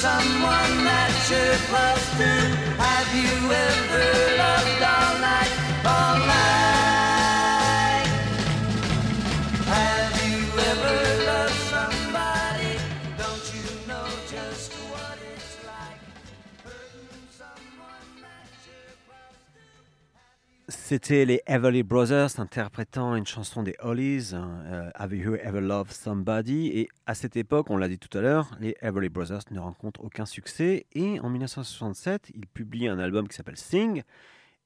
someone 0.00 0.84
that 0.88 1.12
you're 1.28 1.60
close 1.68 2.06
to. 2.16 2.32
Have 2.80 3.10
you 3.12 3.52
ever 3.52 4.39
C'était 20.90 21.24
les 21.24 21.40
Everly 21.46 21.84
Brothers 21.84 22.40
interprétant 22.40 23.14
une 23.14 23.24
chanson 23.24 23.62
des 23.62 23.76
Hollies, 23.78 24.32
euh, 24.34 24.90
Have 24.96 25.14
You 25.14 25.36
Ever 25.36 25.60
Loved 25.60 25.92
Somebody? 25.92 26.66
Et 26.66 26.88
à 27.06 27.14
cette 27.14 27.36
époque, 27.36 27.70
on 27.70 27.76
l'a 27.76 27.86
dit 27.86 28.00
tout 28.00 28.18
à 28.18 28.20
l'heure, 28.20 28.50
les 28.58 28.74
Everly 28.80 29.08
Brothers 29.08 29.42
ne 29.52 29.60
rencontrent 29.60 30.02
aucun 30.02 30.26
succès. 30.26 30.86
Et 30.90 31.20
en 31.20 31.30
1967, 31.30 32.32
ils 32.34 32.48
publient 32.48 32.88
un 32.88 32.98
album 32.98 33.28
qui 33.28 33.36
s'appelle 33.36 33.56
Sing. 33.56 34.02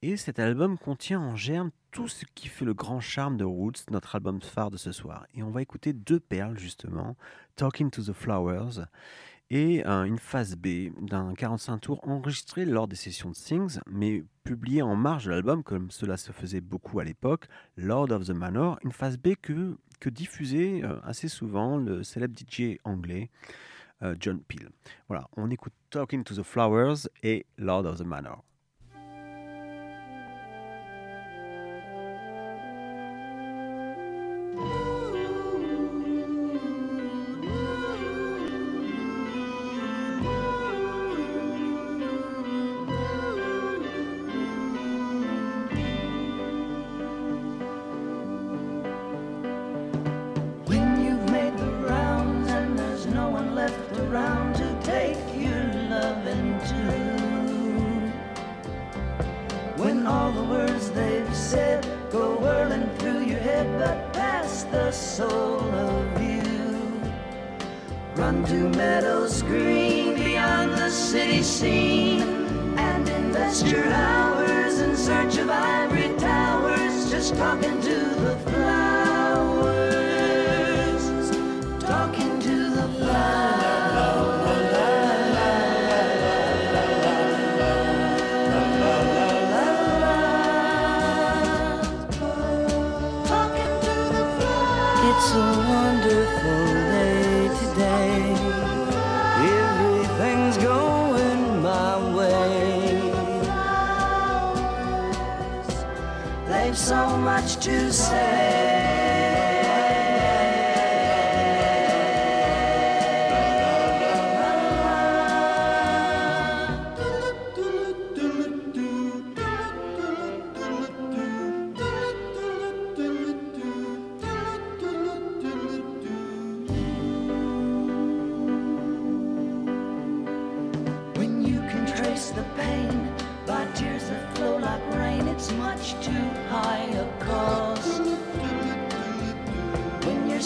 Et 0.00 0.16
cet 0.16 0.38
album 0.38 0.78
contient 0.78 1.20
en 1.20 1.36
germe 1.36 1.70
tout 1.90 2.08
ce 2.08 2.24
qui 2.34 2.48
fait 2.48 2.64
le 2.64 2.72
grand 2.72 3.00
charme 3.00 3.36
de 3.36 3.44
Roots, 3.44 3.84
notre 3.90 4.14
album 4.14 4.40
phare 4.40 4.70
de 4.70 4.78
ce 4.78 4.92
soir. 4.92 5.26
Et 5.34 5.42
on 5.42 5.50
va 5.50 5.60
écouter 5.60 5.92
deux 5.92 6.20
perles 6.20 6.58
justement, 6.58 7.18
Talking 7.54 7.90
to 7.90 8.02
the 8.02 8.14
Flowers 8.14 8.86
et 9.50 9.84
une 9.84 10.18
phase 10.18 10.56
B 10.56 10.90
d'un 11.00 11.34
45 11.34 11.78
tours 11.78 12.08
enregistré 12.08 12.64
lors 12.64 12.88
des 12.88 12.96
sessions 12.96 13.30
de 13.30 13.34
Sings, 13.34 13.78
mais 13.86 14.24
publié 14.42 14.82
en 14.82 14.96
marge 14.96 15.26
de 15.26 15.30
l'album, 15.30 15.62
comme 15.62 15.90
cela 15.90 16.16
se 16.16 16.32
faisait 16.32 16.60
beaucoup 16.60 17.00
à 17.00 17.04
l'époque, 17.04 17.46
Lord 17.76 18.10
of 18.10 18.26
the 18.26 18.30
Manor, 18.30 18.78
une 18.82 18.92
phase 18.92 19.16
B 19.16 19.34
que, 19.40 19.76
que 20.00 20.08
diffusait 20.08 20.82
euh, 20.84 21.00
assez 21.02 21.28
souvent 21.28 21.76
le 21.76 22.02
célèbre 22.02 22.34
DJ 22.38 22.78
anglais 22.84 23.30
euh, 24.02 24.14
John 24.18 24.40
Peel. 24.40 24.68
Voilà, 25.08 25.28
on 25.36 25.50
écoute 25.50 25.72
Talking 25.90 26.24
to 26.24 26.34
the 26.34 26.42
Flowers 26.42 27.08
et 27.22 27.46
Lord 27.58 27.86
of 27.86 27.98
the 27.98 28.04
Manor. 28.04 28.44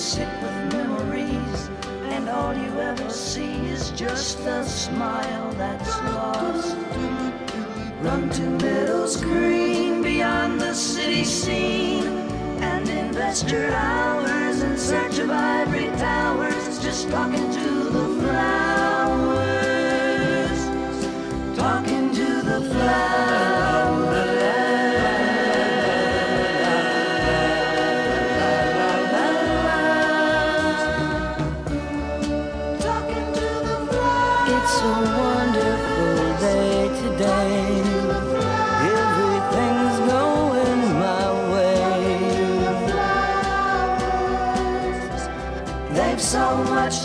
Sick 0.08 0.28
with 0.40 0.72
memories 0.72 1.68
and 2.14 2.30
all 2.30 2.56
you 2.56 2.80
ever 2.80 3.10
see 3.10 3.68
is 3.68 3.90
just 3.90 4.38
a 4.40 4.64
smile 4.64 5.52
that's 5.52 5.98
lost. 6.16 6.74
Run 8.00 8.30
to 8.30 8.42
meadows 8.42 9.18
green 9.18 10.02
beyond 10.02 10.62
the 10.62 10.72
city 10.72 11.24
scene 11.24 12.06
and 12.62 12.88
invest 12.88 13.50
your 13.50 13.70
hours 13.70 14.62
in 14.62 14.78
search 14.78 15.18
of 15.18 15.28
ivory 15.28 15.90
towers, 15.98 16.78
just 16.82 17.10
talking 17.10 17.50
to 17.50 17.68
the 17.90 18.06
flowers, 18.22 19.48
talking 21.54 22.14
to 22.14 22.40
the 22.50 22.60
flowers. 22.72 23.67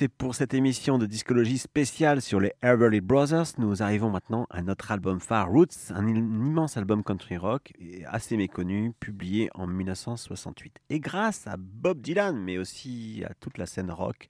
C'est 0.00 0.08
pour 0.08 0.34
cette 0.34 0.54
émission 0.54 0.96
de 0.96 1.04
discologie 1.04 1.58
spéciale 1.58 2.22
sur 2.22 2.40
les 2.40 2.54
Everly 2.62 3.02
Brothers. 3.02 3.48
Nous 3.58 3.82
arrivons 3.82 4.08
maintenant 4.08 4.46
à 4.48 4.62
notre 4.62 4.92
album 4.92 5.20
phare 5.20 5.50
Roots, 5.50 5.90
un 5.90 6.08
immense 6.08 6.78
album 6.78 7.04
country 7.04 7.36
rock 7.36 7.74
assez 8.06 8.38
méconnu, 8.38 8.94
publié 8.98 9.50
en 9.52 9.66
1968. 9.66 10.78
Et 10.88 11.00
grâce 11.00 11.46
à 11.46 11.56
Bob 11.58 12.00
Dylan, 12.00 12.34
mais 12.34 12.56
aussi 12.56 13.22
à 13.28 13.34
toute 13.34 13.58
la 13.58 13.66
scène 13.66 13.90
rock 13.90 14.28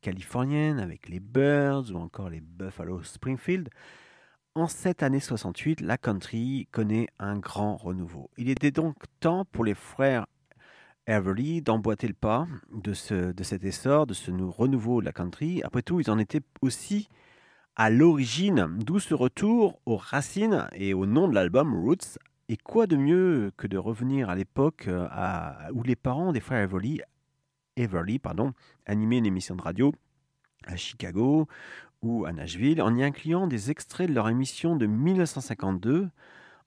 californienne 0.00 0.80
avec 0.80 1.08
les 1.08 1.20
Birds 1.20 1.92
ou 1.92 1.98
encore 1.98 2.28
les 2.28 2.40
Buffalo 2.40 3.04
Springfield, 3.04 3.68
en 4.56 4.66
cette 4.66 5.04
année 5.04 5.20
68, 5.20 5.82
la 5.82 5.98
country 5.98 6.66
connaît 6.72 7.06
un 7.20 7.38
grand 7.38 7.76
renouveau. 7.76 8.28
Il 8.38 8.50
était 8.50 8.72
donc 8.72 8.96
temps 9.20 9.44
pour 9.44 9.64
les 9.64 9.74
frères 9.74 10.26
Everly 11.06 11.62
d'emboîter 11.62 12.06
le 12.06 12.14
pas 12.14 12.46
de, 12.72 12.94
ce, 12.94 13.32
de 13.32 13.42
cet 13.42 13.64
essor, 13.64 14.06
de 14.06 14.14
ce 14.14 14.30
renouveau 14.30 15.00
de 15.00 15.06
la 15.06 15.12
country. 15.12 15.62
Après 15.64 15.82
tout, 15.82 16.00
ils 16.00 16.10
en 16.10 16.18
étaient 16.18 16.42
aussi 16.60 17.08
à 17.74 17.90
l'origine, 17.90 18.78
d'où 18.78 18.98
ce 19.00 19.14
retour 19.14 19.80
aux 19.86 19.96
racines 19.96 20.68
et 20.72 20.94
au 20.94 21.06
nom 21.06 21.28
de 21.28 21.34
l'album 21.34 21.74
Roots. 21.74 22.18
Et 22.48 22.56
quoi 22.56 22.86
de 22.86 22.96
mieux 22.96 23.50
que 23.56 23.66
de 23.66 23.78
revenir 23.78 24.28
à 24.28 24.34
l'époque 24.34 24.86
euh, 24.88 25.08
où 25.72 25.82
les 25.82 25.96
parents 25.96 26.32
des 26.32 26.40
frères 26.40 26.62
Everly, 26.62 27.00
Everly 27.76 28.18
pardon, 28.18 28.52
animaient 28.86 29.18
une 29.18 29.26
émission 29.26 29.56
de 29.56 29.62
radio 29.62 29.92
à 30.66 30.76
Chicago 30.76 31.48
ou 32.02 32.26
à 32.26 32.32
Nashville, 32.32 32.82
en 32.82 32.94
y 32.94 33.02
incluant 33.02 33.46
des 33.46 33.70
extraits 33.70 34.08
de 34.08 34.14
leur 34.14 34.28
émission 34.28 34.76
de 34.76 34.86
1952 34.86 36.10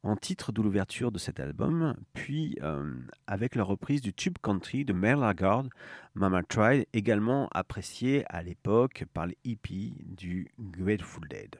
en 0.05 0.15
titre 0.15 0.51
de 0.51 0.61
l'ouverture 0.61 1.11
de 1.11 1.17
cet 1.17 1.39
album, 1.39 1.95
puis 2.13 2.57
euh, 2.61 2.93
avec 3.25 3.55
la 3.55 3.63
reprise 3.63 4.01
du 4.01 4.13
tube 4.13 4.37
country 4.41 4.85
de 4.85 4.93
Merle 4.93 5.23
Haggard, 5.23 5.65
Mama 6.13 6.43
Tried, 6.43 6.85
également 6.93 7.49
apprécié 7.53 8.23
à 8.29 8.43
l'époque 8.43 9.05
par 9.13 9.25
les 9.25 9.37
hippies 9.43 9.95
du 10.05 10.47
Grateful 10.59 11.27
Dead. 11.27 11.55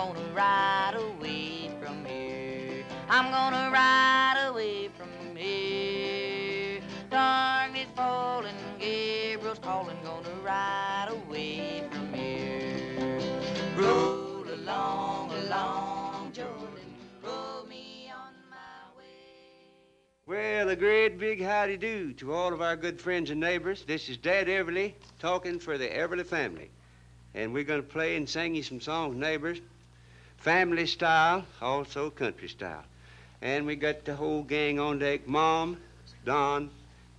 Gonna 0.00 0.32
ride 0.34 0.94
away 0.96 1.70
from 1.78 2.02
here. 2.06 2.84
I'm 3.10 3.30
gonna 3.30 3.70
ride 3.70 4.46
away 4.48 4.88
from 4.96 5.36
here. 5.36 6.80
Darkness 7.10 7.88
falling, 7.94 8.54
Gabriel's 8.78 9.58
calling, 9.58 9.98
gonna 10.02 10.30
ride 10.42 11.08
away 11.10 11.84
from 11.90 12.14
here. 12.14 13.20
Roll 13.76 14.44
along, 14.48 15.32
along, 15.32 16.32
Jordan, 16.32 16.94
roll 17.22 17.66
me 17.66 18.10
on 18.10 18.32
my 18.48 18.96
way. 18.96 19.04
Well, 20.24 20.70
a 20.70 20.76
great 20.76 21.18
big 21.18 21.42
howdy 21.42 21.76
do 21.76 22.14
to 22.14 22.32
all 22.32 22.54
of 22.54 22.62
our 22.62 22.74
good 22.74 22.98
friends 22.98 23.28
and 23.28 23.38
neighbors. 23.40 23.84
This 23.84 24.08
is 24.08 24.16
Dad 24.16 24.46
Everly 24.46 24.94
talking 25.18 25.58
for 25.58 25.76
the 25.76 25.88
Everly 25.88 26.24
family. 26.24 26.70
And 27.34 27.52
we're 27.52 27.64
going 27.64 27.82
to 27.82 27.86
play 27.86 28.16
and 28.16 28.28
sing 28.28 28.56
you 28.56 28.62
some 28.64 28.80
songs, 28.80 29.14
neighbors, 29.14 29.60
family 30.40 30.86
style, 30.86 31.44
also 31.60 32.10
country 32.10 32.48
style. 32.48 32.84
And 33.42 33.66
we 33.66 33.76
got 33.76 34.04
the 34.04 34.14
whole 34.14 34.42
gang 34.42 34.80
on 34.80 34.98
deck 34.98 35.28
Mom, 35.28 35.76
Don, 36.24 36.70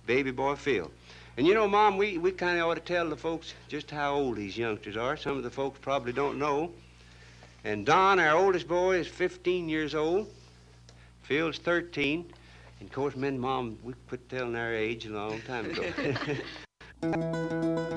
baby 0.06 0.30
boy 0.30 0.56
Phil. 0.56 0.90
And 1.36 1.46
you 1.46 1.54
know, 1.54 1.66
Mom, 1.66 1.96
we, 1.96 2.18
we 2.18 2.30
kind 2.30 2.58
of 2.58 2.66
ought 2.66 2.74
to 2.74 2.80
tell 2.80 3.08
the 3.08 3.16
folks 3.16 3.54
just 3.68 3.90
how 3.90 4.14
old 4.14 4.36
these 4.36 4.58
youngsters 4.58 4.96
are. 4.96 5.16
Some 5.16 5.36
of 5.36 5.42
the 5.42 5.50
folks 5.50 5.78
probably 5.80 6.12
don't 6.12 6.38
know. 6.38 6.70
And 7.64 7.86
Don, 7.86 8.18
our 8.18 8.36
oldest 8.36 8.68
boy, 8.68 8.96
is 8.96 9.06
15 9.06 9.68
years 9.68 9.94
old. 9.94 10.28
Phil's 11.22 11.58
13. 11.58 12.30
And 12.80 12.88
of 12.88 12.94
course, 12.94 13.16
men, 13.16 13.38
Mom, 13.38 13.78
we 13.82 13.94
quit 14.08 14.28
telling 14.28 14.56
our 14.56 14.74
age 14.74 15.06
a 15.06 15.10
long 15.10 15.40
time 15.42 15.70
ago. 15.70 17.82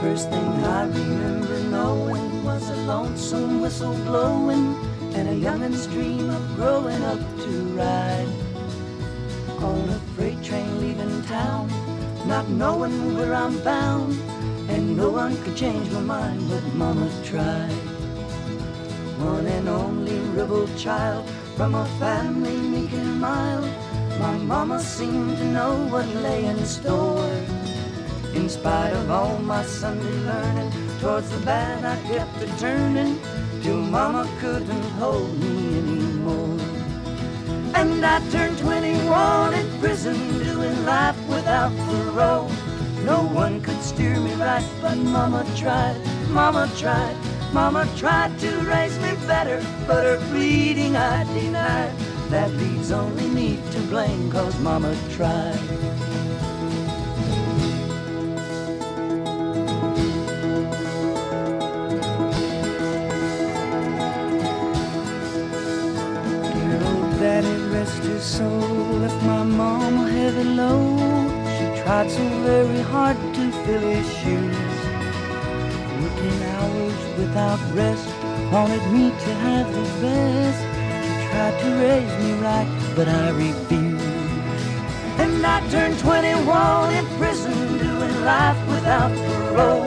first 0.00 0.30
thing 0.30 0.64
I 0.64 0.86
remember 0.86 1.60
knowing 1.64 2.42
was 2.42 2.70
a 2.70 2.76
lonesome 2.86 3.60
whistle 3.60 3.94
blowing 4.06 4.74
and 5.12 5.28
a 5.28 5.34
youngin's 5.34 5.86
dream 5.88 6.30
of 6.30 6.56
growing 6.56 7.02
up 7.04 7.18
to 7.18 7.50
ride 7.76 8.28
on 9.58 9.90
a 9.90 10.00
freight 10.16 10.42
train 10.42 10.80
leaving 10.80 11.22
town, 11.24 11.68
not 12.26 12.48
knowing 12.48 13.14
where 13.14 13.34
I'm 13.34 13.58
bound, 13.62 14.14
and 14.70 14.96
no 14.96 15.10
one 15.10 15.36
could 15.44 15.54
change 15.54 15.90
my 15.90 16.00
mind, 16.00 16.48
but 16.48 16.64
Mama 16.74 17.10
tried. 17.22 17.80
One 19.20 19.46
and 19.46 19.68
only 19.68 20.18
rebel 20.34 20.66
child 20.78 21.28
from 21.56 21.74
a 21.74 21.84
family 21.98 22.56
meek 22.56 22.92
and 22.92 23.20
mild, 23.20 23.68
my 24.18 24.38
mama 24.38 24.80
seemed 24.80 25.36
to 25.36 25.44
know 25.44 25.74
what 25.88 26.06
lay 26.16 26.46
in 26.46 26.64
store. 26.64 27.59
In 28.40 28.48
spite 28.48 28.94
of 28.94 29.10
all 29.10 29.36
my 29.40 29.62
Sunday 29.64 30.18
learning, 30.24 30.72
towards 30.98 31.28
the 31.28 31.44
bad 31.44 31.84
I 31.84 31.94
kept 32.08 32.40
it 32.40 32.48
turning, 32.58 33.20
till 33.60 33.76
Mama 33.76 34.26
couldn't 34.40 34.90
hold 34.98 35.38
me 35.38 35.76
anymore. 35.76 36.58
And 37.74 38.02
I 38.02 38.18
turned 38.30 38.56
21 38.58 39.52
in 39.52 39.78
prison, 39.78 40.16
doing 40.42 40.86
life 40.86 41.18
without 41.28 41.70
parole. 41.84 42.48
No 43.04 43.28
one 43.28 43.60
could 43.60 43.82
steer 43.82 44.18
me 44.18 44.32
right, 44.32 44.66
but 44.80 44.96
Mama 44.96 45.44
tried, 45.54 46.00
Mama 46.30 46.66
tried, 46.78 47.16
Mama 47.52 47.86
tried 47.98 48.38
to 48.38 48.56
raise 48.60 48.98
me 49.00 49.12
better, 49.26 49.62
but 49.86 50.06
her 50.06 50.16
pleading 50.30 50.96
I 50.96 51.24
denied. 51.34 51.94
That 52.30 52.50
leaves 52.54 52.90
only 52.90 53.28
me 53.28 53.60
to 53.72 53.80
blame, 53.80 54.30
cause 54.32 54.58
Mama 54.60 54.96
tried. 55.10 56.09
Soul 68.20 68.98
left 69.02 69.22
my 69.24 69.42
mom 69.42 70.06
a 70.06 70.10
heavy 70.10 70.44
load. 70.44 71.28
She 71.56 71.82
tried 71.82 72.10
so 72.10 72.22
very 72.44 72.82
hard 72.92 73.16
to 73.36 73.44
fill 73.64 73.80
his 73.80 74.08
shoes. 74.20 74.56
Working 76.00 76.42
hours 76.54 77.00
without 77.18 77.60
rest, 77.74 78.06
wanted 78.52 78.84
me 78.92 79.10
to 79.10 79.30
have 79.46 79.66
the 79.72 79.86
best. 80.02 80.60
She 81.04 81.12
tried 81.30 81.56
to 81.62 81.68
raise 81.84 82.14
me 82.22 82.32
right, 82.48 82.68
but 82.94 83.08
I 83.08 83.30
refused. 83.30 84.04
And 85.22 85.44
I 85.44 85.58
turned 85.70 85.98
21 85.98 86.94
in 86.94 87.06
prison, 87.18 87.78
doing 87.78 88.16
life 88.24 88.60
without 88.68 89.12
parole. 89.26 89.86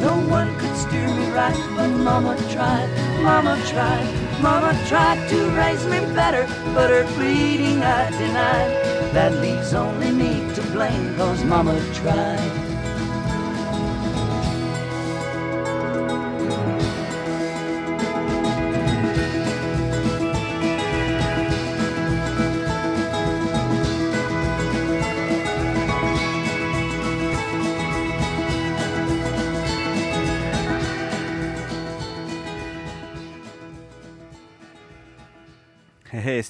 No 0.00 0.14
one 0.28 0.50
could 0.58 0.76
steer 0.76 1.08
me 1.08 1.26
right, 1.30 1.60
but 1.76 1.88
Mama 1.88 2.36
tried, 2.52 2.88
Mama 3.22 3.54
tried. 3.66 4.15
Mama 4.46 4.80
tried 4.86 5.28
to 5.28 5.50
raise 5.56 5.84
me 5.86 5.98
better, 6.14 6.46
but 6.72 6.88
her 6.88 7.02
pleading 7.14 7.82
I 7.82 8.08
denied. 8.10 8.70
That 9.12 9.32
leaves 9.42 9.74
only 9.74 10.12
me 10.12 10.54
to 10.54 10.62
blame, 10.70 11.16
cause 11.16 11.42
Mama 11.42 11.74
tried. 11.94 12.65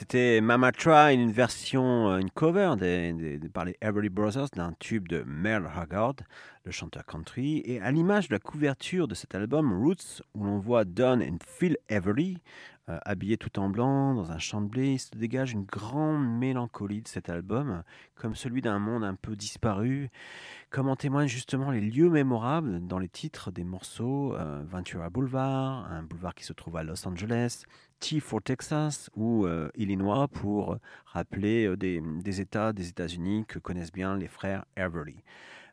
C'était 0.09 0.41
Mama 0.41 0.71
Try, 0.71 1.15
une 1.15 1.33
version, 1.33 2.11
euh, 2.11 2.19
une 2.19 2.31
cover 2.31 2.75
par 3.53 3.65
les 3.65 3.77
Everly 3.81 4.09
Brothers 4.09 4.51
d'un 4.55 4.73
tube 4.79 5.09
de 5.09 5.25
Merle 5.27 5.69
Haggard, 5.77 6.15
le 6.63 6.71
chanteur 6.71 7.05
country. 7.05 7.61
Et 7.65 7.81
à 7.81 7.91
l'image 7.91 8.29
de 8.29 8.35
la 8.35 8.39
couverture 8.39 9.09
de 9.09 9.17
cet 9.17 9.35
album 9.35 9.73
Roots, 9.73 10.23
où 10.37 10.45
l'on 10.45 10.61
voit 10.61 10.85
Don 10.85 11.19
et 11.19 11.33
Phil 11.45 11.77
Everly, 11.89 12.39
Euh, 12.89 12.99
habillé 13.05 13.37
tout 13.37 13.59
en 13.59 13.69
blanc, 13.69 14.15
dans 14.15 14.31
un 14.31 14.39
champ 14.39 14.61
de 14.61 14.69
blé, 14.69 14.93
il 14.93 14.99
se 15.01 15.11
dégage 15.11 15.51
une 15.51 15.65
grande 15.65 16.25
mélancolie 16.25 17.03
de 17.03 17.09
cet 17.09 17.29
album, 17.29 17.83
comme 18.15 18.37
celui 18.37 18.63
d'un 18.63 18.79
monde 18.79 19.03
un 19.03 19.17
peu 19.17 19.35
disparu, 19.35 20.09
comme 20.71 20.89
en 20.89 20.95
témoignent 20.95 21.27
justement 21.27 21.73
les 21.73 21.81
lieux 21.81 22.11
mémorables 22.11 22.87
dans 22.87 23.01
les 23.01 23.09
titres 23.09 23.51
des 23.51 23.65
morceaux 23.65 24.37
euh, 24.37 24.63
Ventura 24.71 25.11
Boulevard, 25.11 25.91
un 25.91 26.05
boulevard 26.05 26.37
qui 26.37 26.45
se 26.45 26.53
trouve 26.53 26.77
à 26.77 26.85
Los 26.85 27.09
Angeles, 27.09 27.65
T 28.01 28.21
for 28.21 28.43
Texas 28.43 29.11
ou 29.17 29.47
euh, 29.47 29.69
Illinois 29.77 30.29
pour 30.29 30.79
rappeler 31.07 31.67
euh, 31.67 31.77
des, 31.77 32.41
États 32.41 32.73
des 32.73 32.89
États-Unis 32.89 33.45
que 33.47 33.59
connaissent 33.59 33.93
bien 33.93 34.17
les 34.17 34.29
frères 34.29 34.65
Everly. 34.77 35.17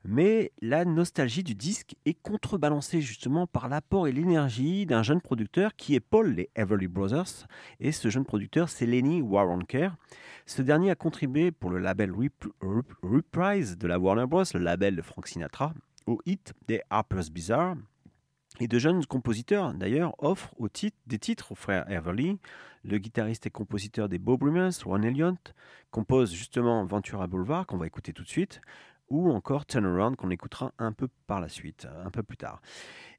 Mais 0.05 0.51
la 0.61 0.84
nostalgie 0.84 1.43
du 1.43 1.55
disque 1.55 1.95
est 2.05 2.21
contrebalancée 2.21 2.99
justement 2.99 3.47
par 3.47 3.69
l'apport 3.69 4.05
et 4.05 4.11
l'énergie 4.11 4.86
d'un 4.86 5.01
jeune 5.01 5.21
producteur 5.21 5.76
qui 5.78 5.95
est 5.95 6.01
Paul 6.01 6.34
les 6.34 6.49
Everly 6.55 6.88
Brothers. 6.88 7.47
Et 7.80 7.93
ce 7.93 8.09
jeune 8.09 8.26
producteur, 8.26 8.67
c'est 8.67 8.86
Lenny 8.86 9.21
Waronker. 9.21 9.91
Ce 10.45 10.61
dernier 10.61 10.91
a 10.91 10.95
contribué 10.95 11.51
pour 11.51 11.69
le 11.69 11.80
label 11.80 12.11
Rep- 12.11 12.51
Rep- 12.59 12.93
Reprise 13.01 13.78
de 13.78 13.88
la 13.88 13.97
Warner 13.97 14.26
Bros., 14.28 14.43
le 14.53 14.59
label 14.59 14.97
de 14.97 15.01
Frank 15.01 15.26
Sinatra, 15.26 15.74
au 16.05 16.19
hit 16.26 16.53
des 16.67 16.82
Harper's 16.89 17.30
Bazaar. 17.30 17.76
Et 18.64 18.68
de 18.70 18.80
jeunes 18.80 19.05
compositeurs, 19.05 19.74
d'ailleurs, 19.74 20.16
offrent 20.20 20.55
des 21.05 21.20
titres 21.20 21.51
aux 21.51 21.55
frères 21.55 21.84
Everly. 21.91 22.39
Le 22.86 22.97
guitariste 22.97 23.45
et 23.45 23.49
compositeur 23.49 24.07
des 24.07 24.20
Brummels, 24.20 24.72
Ron 24.86 25.01
Elliott, 25.01 25.53
compose 25.91 26.34
justement 26.34 26.86
Ventura 26.86 27.28
Boulevard, 27.28 27.68
qu'on 27.68 27.76
va 27.76 27.88
écouter 27.88 28.14
tout 28.14 28.24
de 28.24 28.30
suite, 28.30 28.61
ou 29.09 29.29
encore 29.31 29.65
Turnaround, 29.65 30.15
qu'on 30.15 30.29
écoutera 30.29 30.73
un 30.77 30.91
peu 30.91 31.07
par 31.27 31.39
la 31.39 31.49
suite, 31.49 31.87
un 32.05 32.09
peu 32.09 32.23
plus 32.23 32.37
tard. 32.37 32.61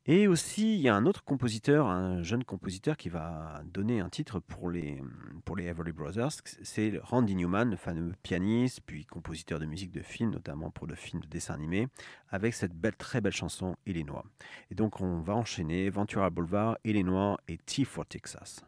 Et 0.06 0.28
aussi, 0.28 0.74
il 0.74 0.80
y 0.80 0.88
a 0.90 0.94
un 0.94 1.06
autre 1.06 1.24
compositeur, 1.24 1.86
un 1.86 2.22
jeune 2.22 2.44
compositeur 2.44 2.98
qui 2.98 3.08
va 3.08 3.62
donner 3.64 4.00
un 4.00 4.10
titre 4.10 4.38
pour 4.38 4.68
les, 4.68 5.02
pour 5.46 5.56
les 5.56 5.64
Everly 5.64 5.92
Brothers. 5.92 6.32
C'est 6.62 7.00
Randy 7.02 7.34
Newman, 7.34 7.70
le 7.70 7.76
fameux 7.76 8.12
pianiste, 8.22 8.82
puis 8.84 9.06
compositeur 9.06 9.58
de 9.58 9.64
musique 9.64 9.92
de 9.92 10.02
film, 10.02 10.30
notamment 10.30 10.70
pour 10.70 10.86
le 10.86 10.94
film 10.94 11.22
de 11.22 11.26
dessin 11.26 11.54
animé, 11.54 11.88
avec 12.28 12.52
cette 12.52 12.74
belle, 12.74 12.96
très 12.96 13.22
belle 13.22 13.32
chanson 13.32 13.76
Illinois. 13.86 14.26
Et 14.70 14.74
donc, 14.74 15.00
on 15.00 15.20
va 15.20 15.34
enchaîner 15.34 15.88
Ventura 15.88 16.28
Boulevard, 16.28 16.76
Illinois 16.84 17.38
et 17.48 17.56
T 17.56 17.84
for 17.84 18.04
Texas. 18.04 18.62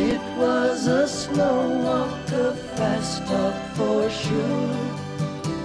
It 0.00 0.20
was 0.38 0.86
a 0.86 1.08
slow 1.08 1.82
walk, 1.82 2.30
a 2.30 2.54
fast 2.76 3.26
talk 3.26 3.56
for 3.74 4.08
sure. 4.08 4.76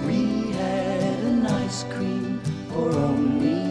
We 0.08 0.50
had 0.50 1.20
an 1.22 1.46
ice 1.46 1.84
cream 1.84 2.40
for 2.68 2.90
only 2.96 3.63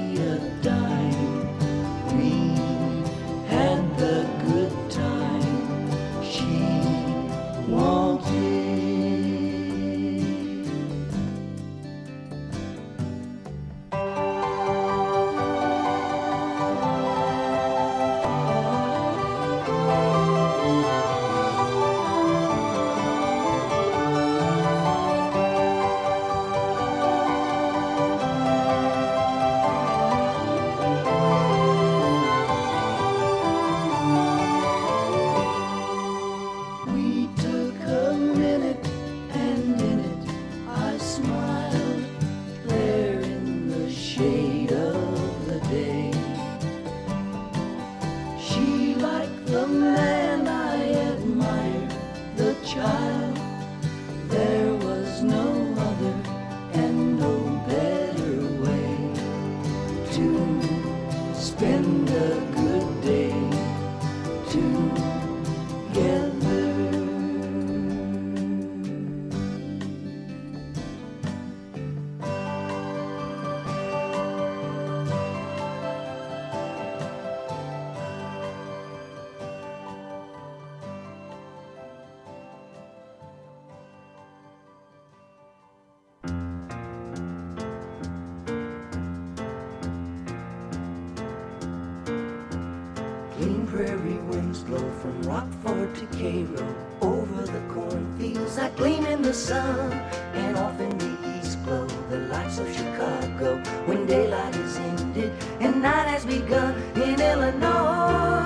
lights 102.58 102.60
of 102.60 102.76
Chicago 102.76 103.58
when 103.86 104.06
daylight 104.06 104.56
is 104.58 104.78
ended 104.78 105.32
and 105.60 105.82
night 105.82 106.08
has 106.08 106.26
begun 106.26 106.76
in 106.95 107.20
Illinois. 107.20 108.43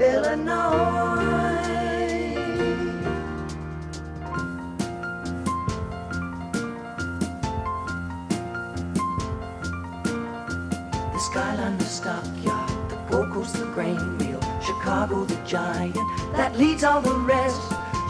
Illinois. 0.00 1.12
The 11.12 11.18
skyline, 11.18 11.78
the 11.78 11.84
stockyard, 11.84 12.90
the 12.90 12.96
Coast, 13.32 13.54
the 13.54 13.66
grain 13.66 14.16
mill, 14.18 14.40
Chicago, 14.60 15.24
the 15.24 15.36
giant 15.46 15.94
that 16.34 16.56
leads 16.56 16.84
all 16.84 17.00
the 17.00 17.14
rest. 17.14 17.60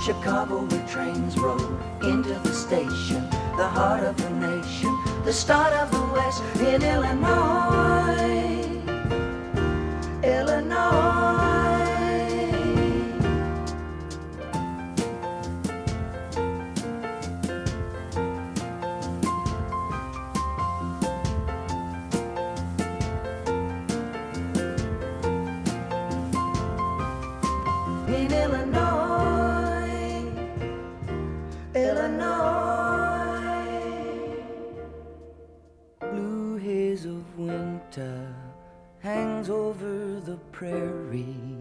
Chicago, 0.05 0.65
where 0.65 0.89
trains 0.89 1.39
roll 1.39 1.61
into 2.03 2.35
the 2.43 2.53
station, 2.53 3.32
the 3.57 3.69
heart 3.69 4.03
of 4.03 4.17
the 4.17 4.31
nation, 4.31 4.91
the 5.25 5.33
start 5.33 5.73
of 5.75 5.91
the 5.91 6.03
West 6.15 6.43
in 6.61 6.83
Illinois. 6.83 8.72
Prairie. 40.63 41.59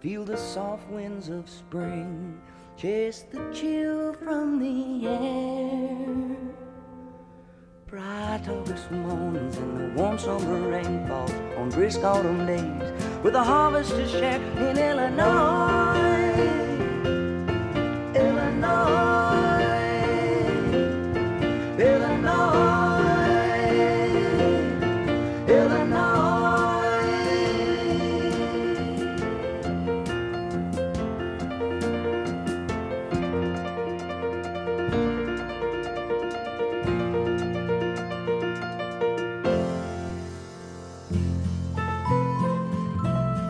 Feel 0.00 0.22
the 0.22 0.36
soft 0.36 0.86
winds 0.90 1.30
of 1.30 1.48
spring 1.48 2.38
chase 2.76 3.24
the 3.32 3.40
chill 3.50 4.12
from 4.12 4.58
the 4.60 5.08
air. 5.08 6.36
Bright 7.86 8.46
August 8.46 8.90
mornings 8.90 9.56
and 9.56 9.80
the 9.80 10.02
warm 10.02 10.18
summer 10.18 10.68
rain 10.68 11.06
falls 11.08 11.32
on 11.56 11.70
brisk 11.70 12.04
autumn 12.04 12.44
days 12.46 12.92
with 13.22 13.34
a 13.34 13.42
harvest 13.42 13.92
to 13.92 14.06
share 14.06 14.42
in. 14.68 14.76
Illinois. 14.76 16.15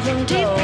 Just 0.00 0.08
as 0.08 0.63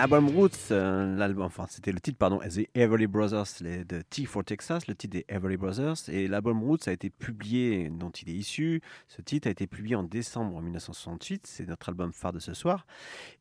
l'album 0.00 0.30
Roots, 0.30 0.70
euh, 0.70 1.14
l'album, 1.14 1.44
enfin 1.44 1.66
c'était 1.68 1.92
le 1.92 2.00
titre, 2.00 2.16
pardon, 2.16 2.38
The 2.38 2.66
Everly 2.74 3.06
Brothers, 3.06 3.44
les, 3.60 3.84
de 3.84 4.00
T 4.00 4.24
for 4.24 4.42
Texas, 4.42 4.86
le 4.86 4.94
titre 4.94 5.12
des 5.12 5.26
Everly 5.28 5.58
Brothers, 5.58 6.08
et 6.08 6.26
l'album 6.26 6.62
Roots 6.62 6.86
a 6.88 6.92
été 6.92 7.10
publié, 7.10 7.90
dont 7.90 8.08
il 8.08 8.30
est 8.30 8.34
issu, 8.34 8.80
ce 9.08 9.20
titre 9.20 9.48
a 9.48 9.50
été 9.50 9.66
publié 9.66 9.96
en 9.96 10.02
décembre 10.02 10.62
1968, 10.62 11.46
c'est 11.46 11.68
notre 11.68 11.90
album 11.90 12.14
phare 12.14 12.32
de 12.32 12.38
ce 12.38 12.54
soir, 12.54 12.86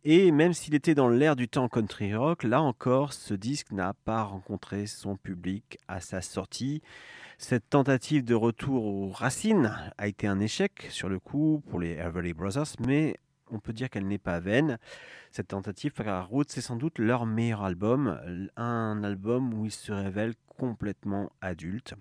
et 0.04 0.34
même 0.34 0.52
s'il 0.52 0.76
était 0.76 0.96
dans 0.96 1.08
l'air 1.08 1.38
du 1.38 1.48
temps 1.48 1.70
country 1.70 2.14
rock, 2.14 2.44
là 2.44 2.62
encore, 2.62 3.14
ce 3.14 3.34
disque 3.34 3.72
n'a 3.72 3.94
pas 3.94 4.24
rencontré 4.24 4.86
son 4.86 5.16
public 5.16 5.78
à 5.88 6.02
sa 6.02 6.20
sortie. 6.20 6.82
Cette 7.38 7.70
tentative 7.70 8.26
de 8.26 8.36
retour 8.36 8.84
aux 8.84 9.12
racines 9.12 9.74
a 9.98 10.08
été 10.10 10.28
un 10.28 10.42
échec 10.42 10.88
sur 10.90 11.08
le 11.08 11.20
coup 11.20 11.64
pour 11.70 11.80
les 11.80 11.94
Everly 11.94 12.34
Brothers, 12.34 12.76
mais 12.86 13.16
on 13.52 13.60
peut 13.60 13.74
dire 13.74 13.90
qu'elle 13.90 14.08
n'est 14.08 14.18
pas 14.18 14.40
vaine. 14.40 14.78
Cette 15.32 15.50
tentative, 15.50 15.92
car 15.92 16.28
Route, 16.28 16.50
c'est 16.50 16.62
sans 16.62 16.76
doute 16.76 17.00
leur 17.00 17.26
meilleur 17.26 17.64
album, 17.64 18.20
un 18.56 19.04
album 19.04 19.54
où 19.54 19.66
ils 19.66 19.72
se 19.72 19.92
révèlent 19.92 20.36
complètement 20.48 21.32
adultes. 21.42 21.94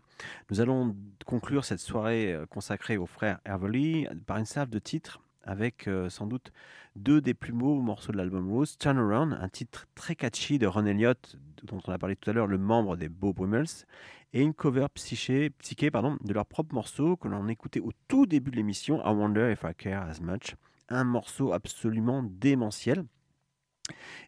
Nous 0.51 0.61
allons 0.61 0.97
conclure 1.27 1.65
cette 1.65 1.79
soirée 1.79 2.33
euh, 2.33 2.45
consacrée 2.47 2.97
aux 2.97 3.07
frères 3.07 3.39
Everly 3.45 4.09
par 4.27 4.39
une 4.39 4.47
salve 4.47 4.69
de 4.69 4.81
titres 4.81 5.21
avec 5.45 5.89
euh, 5.89 6.11
sans 6.11 6.27
doute 6.27 6.53
deux 6.95 7.21
des 7.21 7.35
plus 7.35 7.53
beaux 7.53 7.81
morceaux 7.81 8.13
de 8.13 8.19
l'album 8.19 8.51
Rose, 8.51 8.77
Turn 8.77 8.99
Around, 8.99 9.39
un 9.41 9.49
titre 9.49 9.87
très 9.95 10.15
catchy 10.15 10.59
de 10.59 10.67
Ron 10.67 10.85
Elliott, 10.85 11.37
dont 11.65 11.79
on 11.87 11.93
a 11.93 11.99
parlé 11.99 12.17
tout 12.17 12.29
à 12.29 12.33
l'heure, 12.33 12.47
le 12.47 12.59
membre 12.59 12.97
des 12.97 13.09
Beau 13.09 13.33
Brummels, 13.33 13.87
et 14.35 14.43
une 14.43 14.53
cover 14.53 14.87
psyché, 14.95 15.51
psyché 15.51 15.91
pardon, 15.91 16.19
de 16.23 16.33
leur 16.35 16.45
propre 16.45 16.75
morceau 16.75 17.17
que 17.17 17.29
l'on 17.29 17.49
écoutait 17.49 17.81
au 17.81 17.93
tout 18.09 18.27
début 18.27 18.51
de 18.51 18.57
l'émission, 18.57 19.01
I 19.07 19.15
Wonder 19.15 19.53
If 19.53 19.63
I 19.63 19.75
Care 19.75 20.03
As 20.03 20.21
Much, 20.21 20.55
un 20.89 21.05
morceau 21.05 21.53
absolument 21.53 22.23
démentiel. 22.23 23.05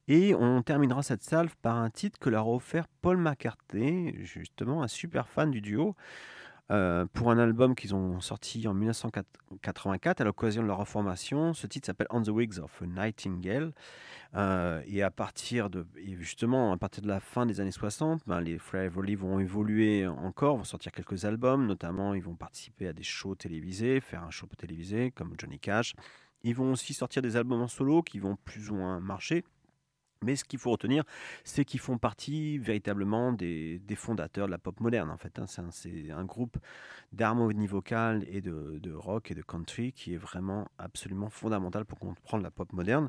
Et 0.08 0.34
on 0.34 0.62
terminera 0.62 1.02
cette 1.02 1.22
salve 1.22 1.54
par 1.62 1.76
un 1.76 1.90
titre 1.90 2.18
que 2.18 2.30
leur 2.30 2.46
a 2.46 2.50
offert 2.50 2.86
Paul 3.02 3.18
McCartney, 3.18 4.16
justement 4.24 4.82
un 4.82 4.88
super 4.88 5.28
fan 5.28 5.50
du 5.50 5.60
duo, 5.60 5.94
euh, 6.70 7.04
pour 7.12 7.32
un 7.32 7.38
album 7.38 7.74
qu'ils 7.74 7.96
ont 7.96 8.20
sorti 8.20 8.68
en 8.68 8.74
1984 8.74 10.20
à 10.20 10.24
l'occasion 10.24 10.62
de 10.62 10.68
leur 10.68 10.78
reformation. 10.78 11.52
Ce 11.52 11.66
titre 11.66 11.86
s'appelle 11.86 12.06
On 12.10 12.22
the 12.22 12.28
Wings 12.28 12.60
of 12.60 12.80
a 12.80 12.86
Nightingale. 12.86 13.72
Euh, 14.36 14.80
et 14.86 15.02
à 15.02 15.10
partir 15.10 15.68
de, 15.68 15.84
justement, 15.96 16.72
à 16.72 16.76
partir 16.76 17.02
de 17.02 17.08
la 17.08 17.18
fin 17.18 17.44
des 17.44 17.60
années 17.60 17.72
60, 17.72 18.22
ben, 18.26 18.40
les 18.40 18.58
Frères 18.58 18.84
Everly 18.84 19.16
vont 19.16 19.40
évoluer 19.40 20.06
encore, 20.06 20.58
vont 20.58 20.64
sortir 20.64 20.92
quelques 20.92 21.24
albums, 21.24 21.66
notamment 21.66 22.14
ils 22.14 22.22
vont 22.22 22.36
participer 22.36 22.86
à 22.86 22.92
des 22.92 23.02
shows 23.02 23.34
télévisés, 23.34 24.00
faire 24.00 24.22
un 24.22 24.30
show 24.30 24.46
télévisé 24.56 25.10
comme 25.10 25.34
Johnny 25.36 25.58
Cash. 25.58 25.94
Ils 26.42 26.54
vont 26.54 26.72
aussi 26.72 26.94
sortir 26.94 27.22
des 27.22 27.36
albums 27.36 27.62
en 27.62 27.68
solo 27.68 28.02
qui 28.02 28.18
vont 28.18 28.36
plus 28.44 28.70
ou 28.70 28.76
moins 28.76 29.00
marcher. 29.00 29.44
Mais 30.22 30.36
ce 30.36 30.44
qu'il 30.44 30.58
faut 30.58 30.70
retenir, 30.70 31.04
c'est 31.44 31.64
qu'ils 31.64 31.80
font 31.80 31.96
partie 31.96 32.58
véritablement 32.58 33.32
des, 33.32 33.80
fondateurs 33.96 34.48
de 34.48 34.50
la 34.50 34.58
pop 34.58 34.78
moderne. 34.80 35.10
En 35.10 35.16
fait, 35.16 35.38
hein. 35.38 35.46
c'est 35.70 36.10
un, 36.10 36.24
groupe 36.26 36.58
d'harmonie 37.12 37.66
vocale 37.66 38.26
et 38.28 38.42
de, 38.42 38.92
rock 38.92 39.30
et 39.30 39.34
de 39.34 39.40
country 39.40 39.94
qui 39.94 40.12
est 40.12 40.18
vraiment 40.18 40.68
absolument 40.76 41.30
fondamental 41.30 41.86
pour 41.86 41.98
comprendre 41.98 42.42
la 42.42 42.50
pop 42.50 42.70
moderne. 42.74 43.08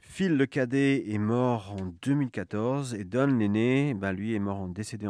Phil 0.00 0.36
le 0.36 0.44
cadet 0.46 1.04
est 1.08 1.18
mort 1.18 1.76
en 1.80 1.86
2014 2.02 2.94
et 2.94 3.04
Don 3.04 3.28
l'aîné, 3.28 3.94
bah, 3.94 4.12
lui 4.12 4.34
est 4.34 4.40
mort 4.40 4.58
en 4.58 4.66
décédé 4.66 5.06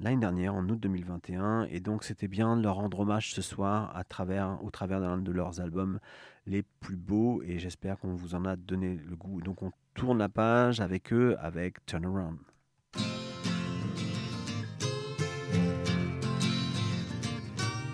l'année 0.00 0.20
dernière, 0.20 0.54
en 0.54 0.68
août 0.68 0.78
2021. 0.78 1.64
Et 1.70 1.80
donc 1.80 2.04
c'était 2.04 2.28
bien 2.28 2.56
de 2.56 2.62
leur 2.62 2.76
rendre 2.76 3.00
hommage 3.00 3.34
ce 3.34 3.42
soir 3.42 3.96
à 3.96 4.04
travers, 4.04 4.62
au 4.62 4.70
travers 4.70 5.18
de 5.18 5.32
leurs 5.32 5.60
albums 5.60 5.98
les 6.46 6.62
plus 6.80 6.96
beaux 6.96 7.42
et 7.42 7.58
j'espère 7.58 7.98
qu'on 7.98 8.14
vous 8.14 8.34
en 8.34 8.44
a 8.44 8.56
donné 8.56 8.98
le 9.08 9.16
goût. 9.16 9.40
Donc 9.40 9.62
on 9.62 9.70
tourne 9.94 10.18
la 10.18 10.28
page 10.28 10.80
avec 10.80 11.12
eux 11.12 11.36
avec 11.38 11.84
Turnaround. 11.86 12.38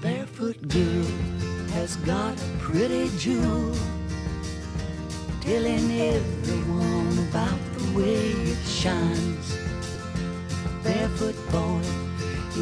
Barefoot 0.02 0.56
girl 0.68 1.04
has 1.74 1.96
got 2.06 2.32
a 2.32 2.58
pretty 2.58 3.10
jewel, 3.18 3.74
telling 5.42 5.90
everyone 6.00 7.18
about 7.28 7.58
the 7.76 7.98
way 7.98 8.30
it 8.50 8.66
shines. 8.66 9.58
Barefoot 10.82 11.36
boy 11.52 11.82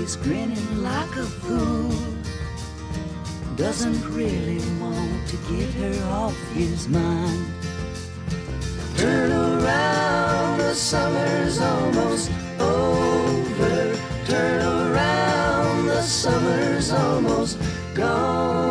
is 0.02 0.16
grinning 0.16 0.82
like 0.82 1.14
a 1.16 1.24
fool. 1.24 2.17
Doesn't 3.58 4.02
really 4.14 4.60
want 4.80 5.26
to 5.26 5.36
get 5.50 5.68
her 5.74 6.04
off 6.12 6.38
his 6.52 6.88
mind. 6.88 7.44
Turn 8.96 9.32
around, 9.32 10.58
the 10.58 10.74
summer's 10.74 11.58
almost 11.60 12.30
over. 12.60 13.96
Turn 14.26 14.62
around, 14.62 15.86
the 15.86 16.02
summer's 16.02 16.92
almost 16.92 17.58
gone. 17.94 18.68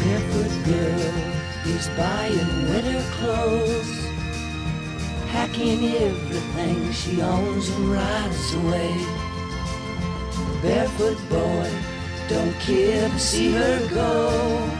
Barefoot 0.00 0.52
girl 0.64 1.12
is 1.66 1.86
buying 1.88 2.70
winter 2.70 3.04
clothes, 3.18 3.71
hacking 5.62 5.94
everything 5.94 6.92
she 6.92 7.22
owns 7.22 7.68
and 7.68 7.92
rides 7.92 8.54
away 8.54 8.94
barefoot 10.60 11.18
boy 11.28 11.70
don't 12.28 12.54
care 12.60 13.08
to 13.08 13.18
see 13.18 13.52
her 13.52 13.88
go. 13.88 14.70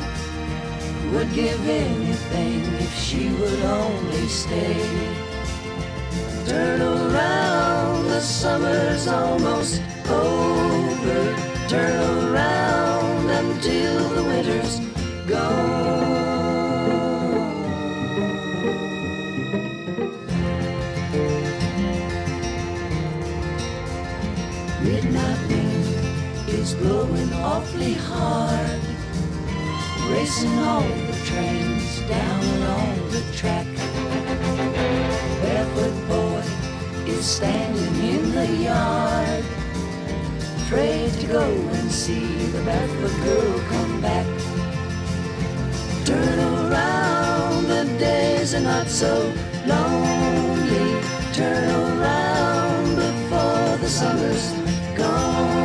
Would 1.12 1.33
give 1.35 1.68
anything 1.68 2.64
if 2.80 2.95
she 2.95 3.28
would 3.28 3.62
only 3.62 4.26
stay. 4.28 4.80
Turn 6.47 6.80
around, 6.80 8.07
the 8.07 8.20
summer's 8.20 9.07
almost 9.07 9.83
over. 10.09 11.37
Turn 11.68 12.33
around 12.33 13.28
until 13.28 14.09
the 14.11 14.22
winter's 14.22 14.80
gone. 15.28 16.32
Blowing 26.83 27.33
awfully 27.35 27.95
hard. 27.95 28.80
Racing 30.11 30.59
all 30.59 30.83
the 31.09 31.18
trains 31.24 32.01
down 32.09 32.43
along 32.57 32.95
the 33.14 33.22
track. 33.39 33.66
Barefoot 35.43 35.97
boy 36.09 36.43
is 37.07 37.24
standing 37.24 37.95
in 38.14 38.33
the 38.33 38.49
yard. 38.68 39.45
Afraid 40.62 41.12
to 41.20 41.26
go 41.26 41.47
and 41.78 41.91
see 41.91 42.26
the 42.55 42.62
barefoot 42.64 43.16
girl 43.26 43.59
come 43.72 44.01
back. 44.01 44.26
Turn 46.05 46.39
around, 46.39 47.68
the 47.68 47.85
days 47.99 48.55
are 48.55 48.66
not 48.72 48.89
so 48.89 49.33
lonely. 49.66 50.89
Turn 51.33 51.64
around 51.87 52.97
before 52.97 53.76
the 53.83 53.89
summer's 53.89 54.47
gone 54.97 55.62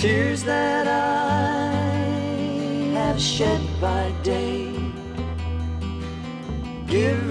Tears 0.00 0.42
that 0.44 0.86
I 0.88 1.74
have 2.94 3.20
shed 3.20 3.60
by 3.82 4.10
day. 4.22 4.72
Give 6.86 7.29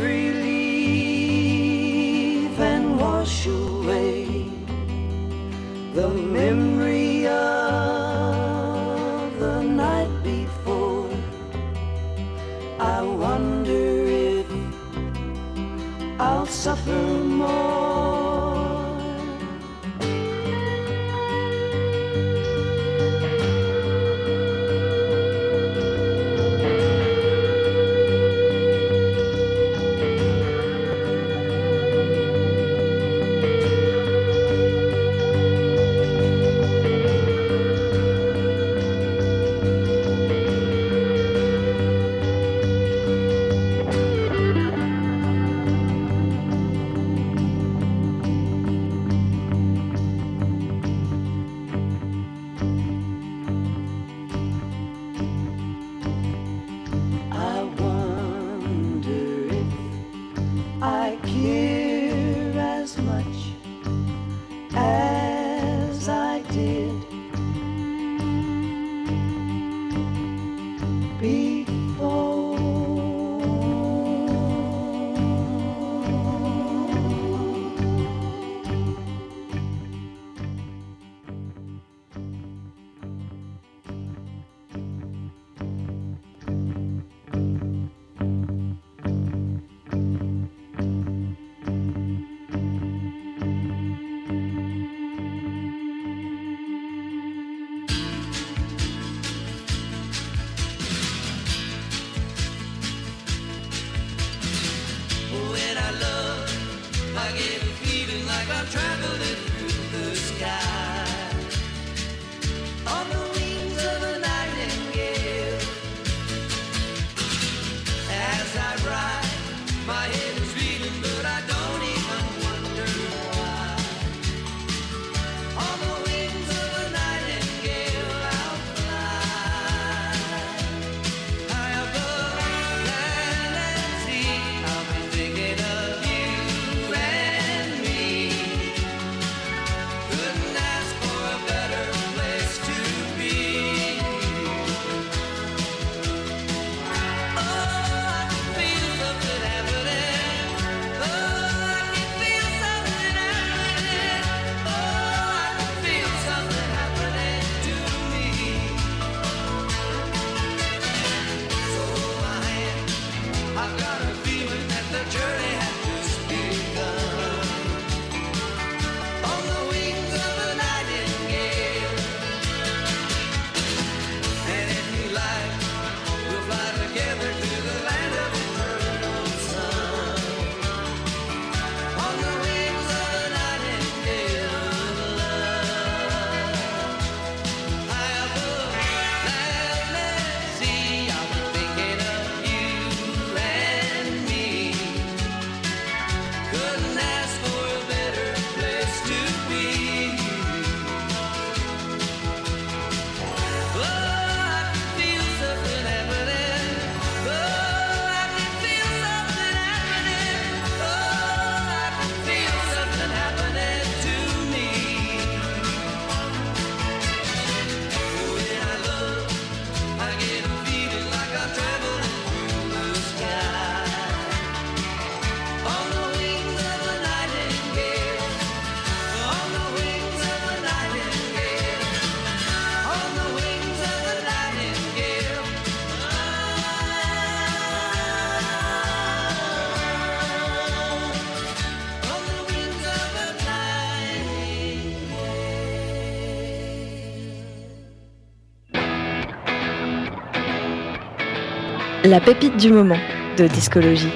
La 252.10 252.20
pépite 252.20 252.58
du 252.58 252.72
moment 252.72 252.98
de 253.38 253.46
Discologie. 253.46 254.10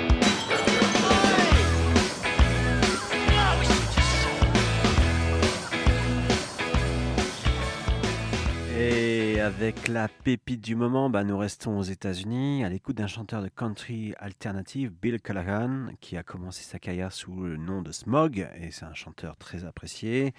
Et 8.76 9.40
avec 9.40 9.88
la 9.88 10.08
pépite 10.08 10.62
du 10.62 10.76
moment, 10.76 11.12
bah, 11.12 11.24
nous 11.24 11.38
restons 11.38 11.78
aux 11.78 11.84
États-Unis 11.84 12.64
à 12.64 12.70
l'écoute 12.70 12.98
d'un 12.98 13.06
chanteur 13.06 13.44
de 13.44 13.50
country 13.50 14.16
alternative, 14.18 14.92
Bill 15.00 15.22
Callahan, 15.22 15.90
qui 16.02 16.18
a 16.18 16.24
commencé 16.24 16.64
sa 16.64 16.80
carrière 16.80 17.12
sous 17.12 17.44
le 17.44 17.58
nom 17.58 17.84
de 17.84 17.92
Smog, 17.92 18.40
et 18.60 18.72
c'est 18.72 18.86
un 18.86 18.96
chanteur 18.96 19.38
très 19.38 19.66
apprécié. 19.66 20.34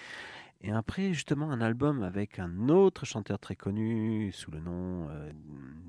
Et 0.67 0.73
après, 0.73 1.13
justement, 1.13 1.51
un 1.51 1.61
album 1.61 2.03
avec 2.03 2.39
un 2.39 2.71
autre 2.71 3.05
chanteur 3.05 3.39
très 3.39 3.55
connu 3.55 4.33
sous 4.33 4.51
le 4.51 4.61
nom 4.61 5.11
euh, 5.11 5.31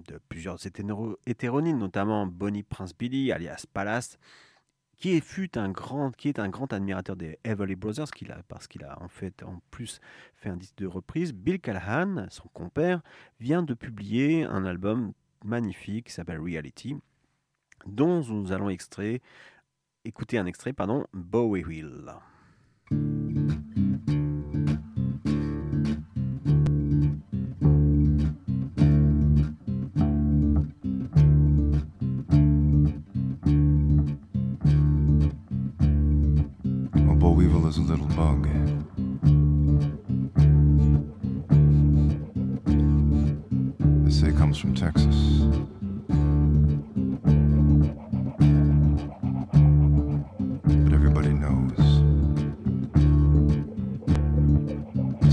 de 0.05 0.19
plusieurs 0.27 0.57
hétéro- 0.57 1.15
hétéronymes, 1.25 1.77
notamment 1.77 2.27
Bonnie 2.27 2.63
Prince 2.63 2.93
Billy, 2.93 3.31
alias 3.31 3.63
Palace, 3.71 4.19
qui 4.97 5.21
fut 5.21 5.57
un 5.57 5.69
grand, 5.69 6.13
qui 6.13 6.27
est 6.27 6.39
un 6.39 6.49
grand 6.49 6.73
admirateur 6.73 7.15
des 7.15 7.39
Everly 7.45 7.77
Brothers, 7.77 8.09
parce 8.49 8.67
qu'il 8.67 8.83
a 8.83 9.01
en 9.01 9.07
fait 9.07 9.43
en 9.43 9.61
plus 9.71 10.01
fait 10.35 10.49
un 10.49 10.57
disque 10.57 10.75
de 10.79 10.87
reprise. 10.87 11.33
Bill 11.33 11.61
Callahan, 11.61 12.25
son 12.29 12.49
compère, 12.49 13.01
vient 13.39 13.63
de 13.63 13.75
publier 13.75 14.43
un 14.43 14.65
album 14.65 15.13
magnifique 15.45 16.07
qui 16.07 16.11
s'appelle 16.11 16.41
Reality, 16.41 16.97
dont 17.85 18.25
nous 18.25 18.51
allons 18.51 18.69
extrait, 18.69 19.21
écouter 20.03 20.37
un 20.37 20.47
extrait, 20.47 20.73
pardon, 20.73 21.05
Bowie 21.13 21.61
Hill. 21.61 22.11
Is 37.75 37.79
a 37.79 37.91
little 37.91 38.07
bug. 38.15 38.47
They 44.05 44.11
say 44.11 44.31
comes 44.31 44.57
from 44.57 44.73
Texas. 44.73 45.15
But 50.83 50.93
everybody 50.93 51.33
knows. 51.33 51.77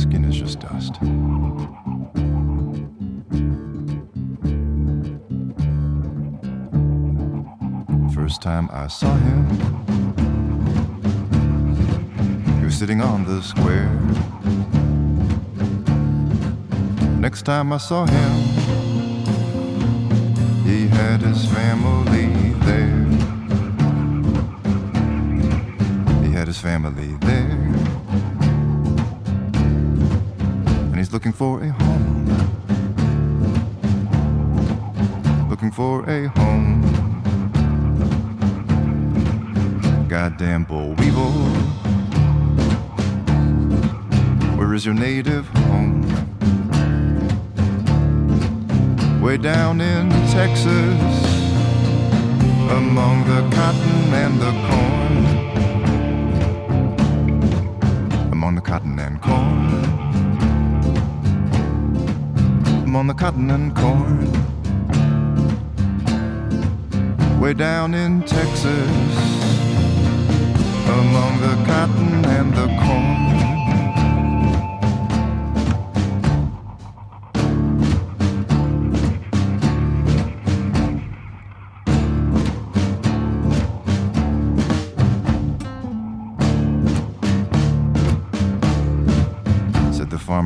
Skin 0.03 0.25
is 0.25 0.35
just 0.35 0.59
dust. 0.59 0.97
First 8.13 8.43
time 8.43 8.69
I 8.73 8.89
saw 8.89 9.15
him. 9.15 9.82
Sitting 12.83 13.01
on 13.01 13.25
the 13.25 13.41
square. 13.41 13.89
Next 17.21 17.43
time 17.43 17.73
I 17.73 17.77
saw 17.77 18.05
him, 18.07 18.33
he 20.65 20.89
had 20.89 21.21
his 21.21 21.45
family 21.47 22.27
there. 22.67 23.05
He 26.25 26.33
had 26.33 26.49
his 26.49 26.59
family 26.59 27.15
there. 27.21 27.61
And 30.91 30.97
he's 30.97 31.13
looking 31.13 31.33
for 31.33 31.63
a 31.63 31.69
home. 31.69 32.27
Looking 35.49 35.71
for 35.71 36.11
a 36.11 36.27
home. 36.31 36.83
Goddamn 40.09 40.65
Bo 40.65 40.97
Weevil. 40.99 41.82
Is 44.75 44.87
your 44.87 44.95
native 44.95 45.47
home? 45.49 46.03
Way 49.21 49.37
down 49.37 49.83
in 49.83 50.09
Texas, 50.31 50.67
among 52.71 53.25
the 53.29 53.43
cotton 53.55 54.15
and 54.23 54.41
the 54.41 54.53
corn. 54.69 55.27
Among 58.33 58.55
the 58.55 58.63
cotton 58.63 58.99
and 58.99 59.21
corn. 59.21 59.69
Among 62.85 63.07
the 63.09 63.15
cotton 63.15 63.51
and 63.51 63.77
corn. 63.77 64.27
Way 67.39 67.53
down 67.53 67.93
in 67.93 68.23
Texas, 68.23 68.91
among 70.89 71.41
the 71.41 71.57
cotton 71.67 72.25
and 72.25 72.55
the 72.55 72.69
corn. 72.83 73.02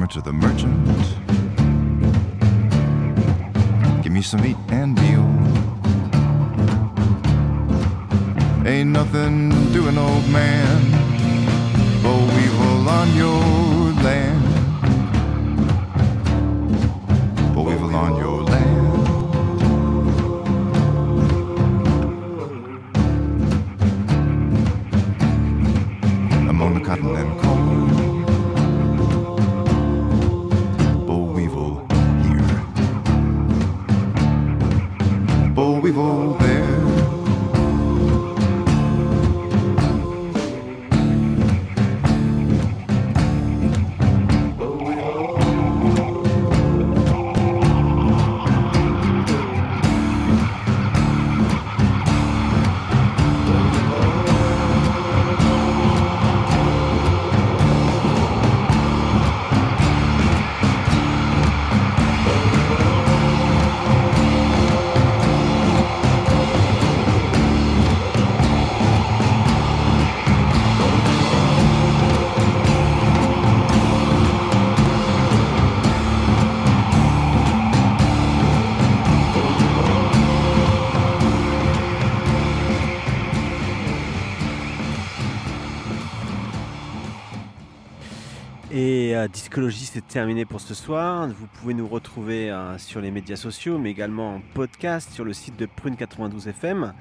Farmer 0.06 0.12
to 0.12 0.20
the 0.20 0.32
merchant, 0.32 0.86
Give 4.02 4.12
me 4.12 4.22
some 4.22 4.42
meat 4.42 4.56
and 4.68 4.94
meal. 4.94 5.26
Ain't 8.66 8.90
nothing 8.90 9.50
doing, 9.72 9.98
old 9.98 10.28
man. 10.28 10.95
Discologie, 89.56 89.86
c'est 89.86 90.06
terminé 90.06 90.44
pour 90.44 90.60
ce 90.60 90.74
soir. 90.74 91.26
Vous 91.28 91.46
pouvez 91.46 91.72
nous 91.72 91.88
retrouver 91.88 92.50
euh, 92.50 92.76
sur 92.76 93.00
les 93.00 93.10
médias 93.10 93.36
sociaux, 93.36 93.78
mais 93.78 93.90
également 93.90 94.34
en 94.34 94.42
podcast 94.52 95.10
sur 95.12 95.24
le 95.24 95.32
site 95.32 95.58
de 95.58 95.64
Prune 95.64 95.96
92 95.96 96.48
FM. 96.48 96.92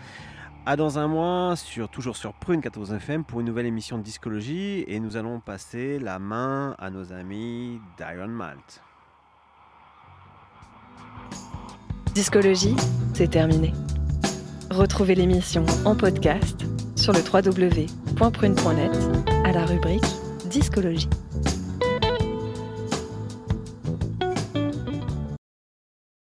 À 0.66 0.78
dans 0.78 0.97
un 0.97 1.10
mois, 1.10 1.58
sur, 1.58 1.89
toujours 1.89 2.16
sur 2.16 2.32
Prune 2.32 2.62
92 2.62 2.93
FM, 2.93 3.26
pour 3.26 3.41
une 3.41 3.47
nouvelle 3.47 3.66
émission 3.66 3.97
de 3.97 4.03
Discologie. 4.03 4.86
Et 4.88 5.01
nous 5.01 5.18
allons 5.18 5.41
passer 5.41 5.99
la 5.99 6.18
main 6.18 6.78
à 6.80 6.89
nos 6.89 7.12
amis 7.12 7.82
d'Iron 7.97 8.30
Malt. 8.30 8.82
Discologie, 12.14 12.78
c'est 13.14 13.32
terminé. 13.32 13.74
Retrouvez 14.72 15.16
l'émission 15.16 15.66
en 15.84 15.93
podcast 15.93 16.64
sur 16.95 17.12
le 17.12 17.20
www.prune.net 17.20 18.97
à 19.43 19.51
la 19.51 19.66
rubrique 19.66 20.06
Discologie. 20.45 21.10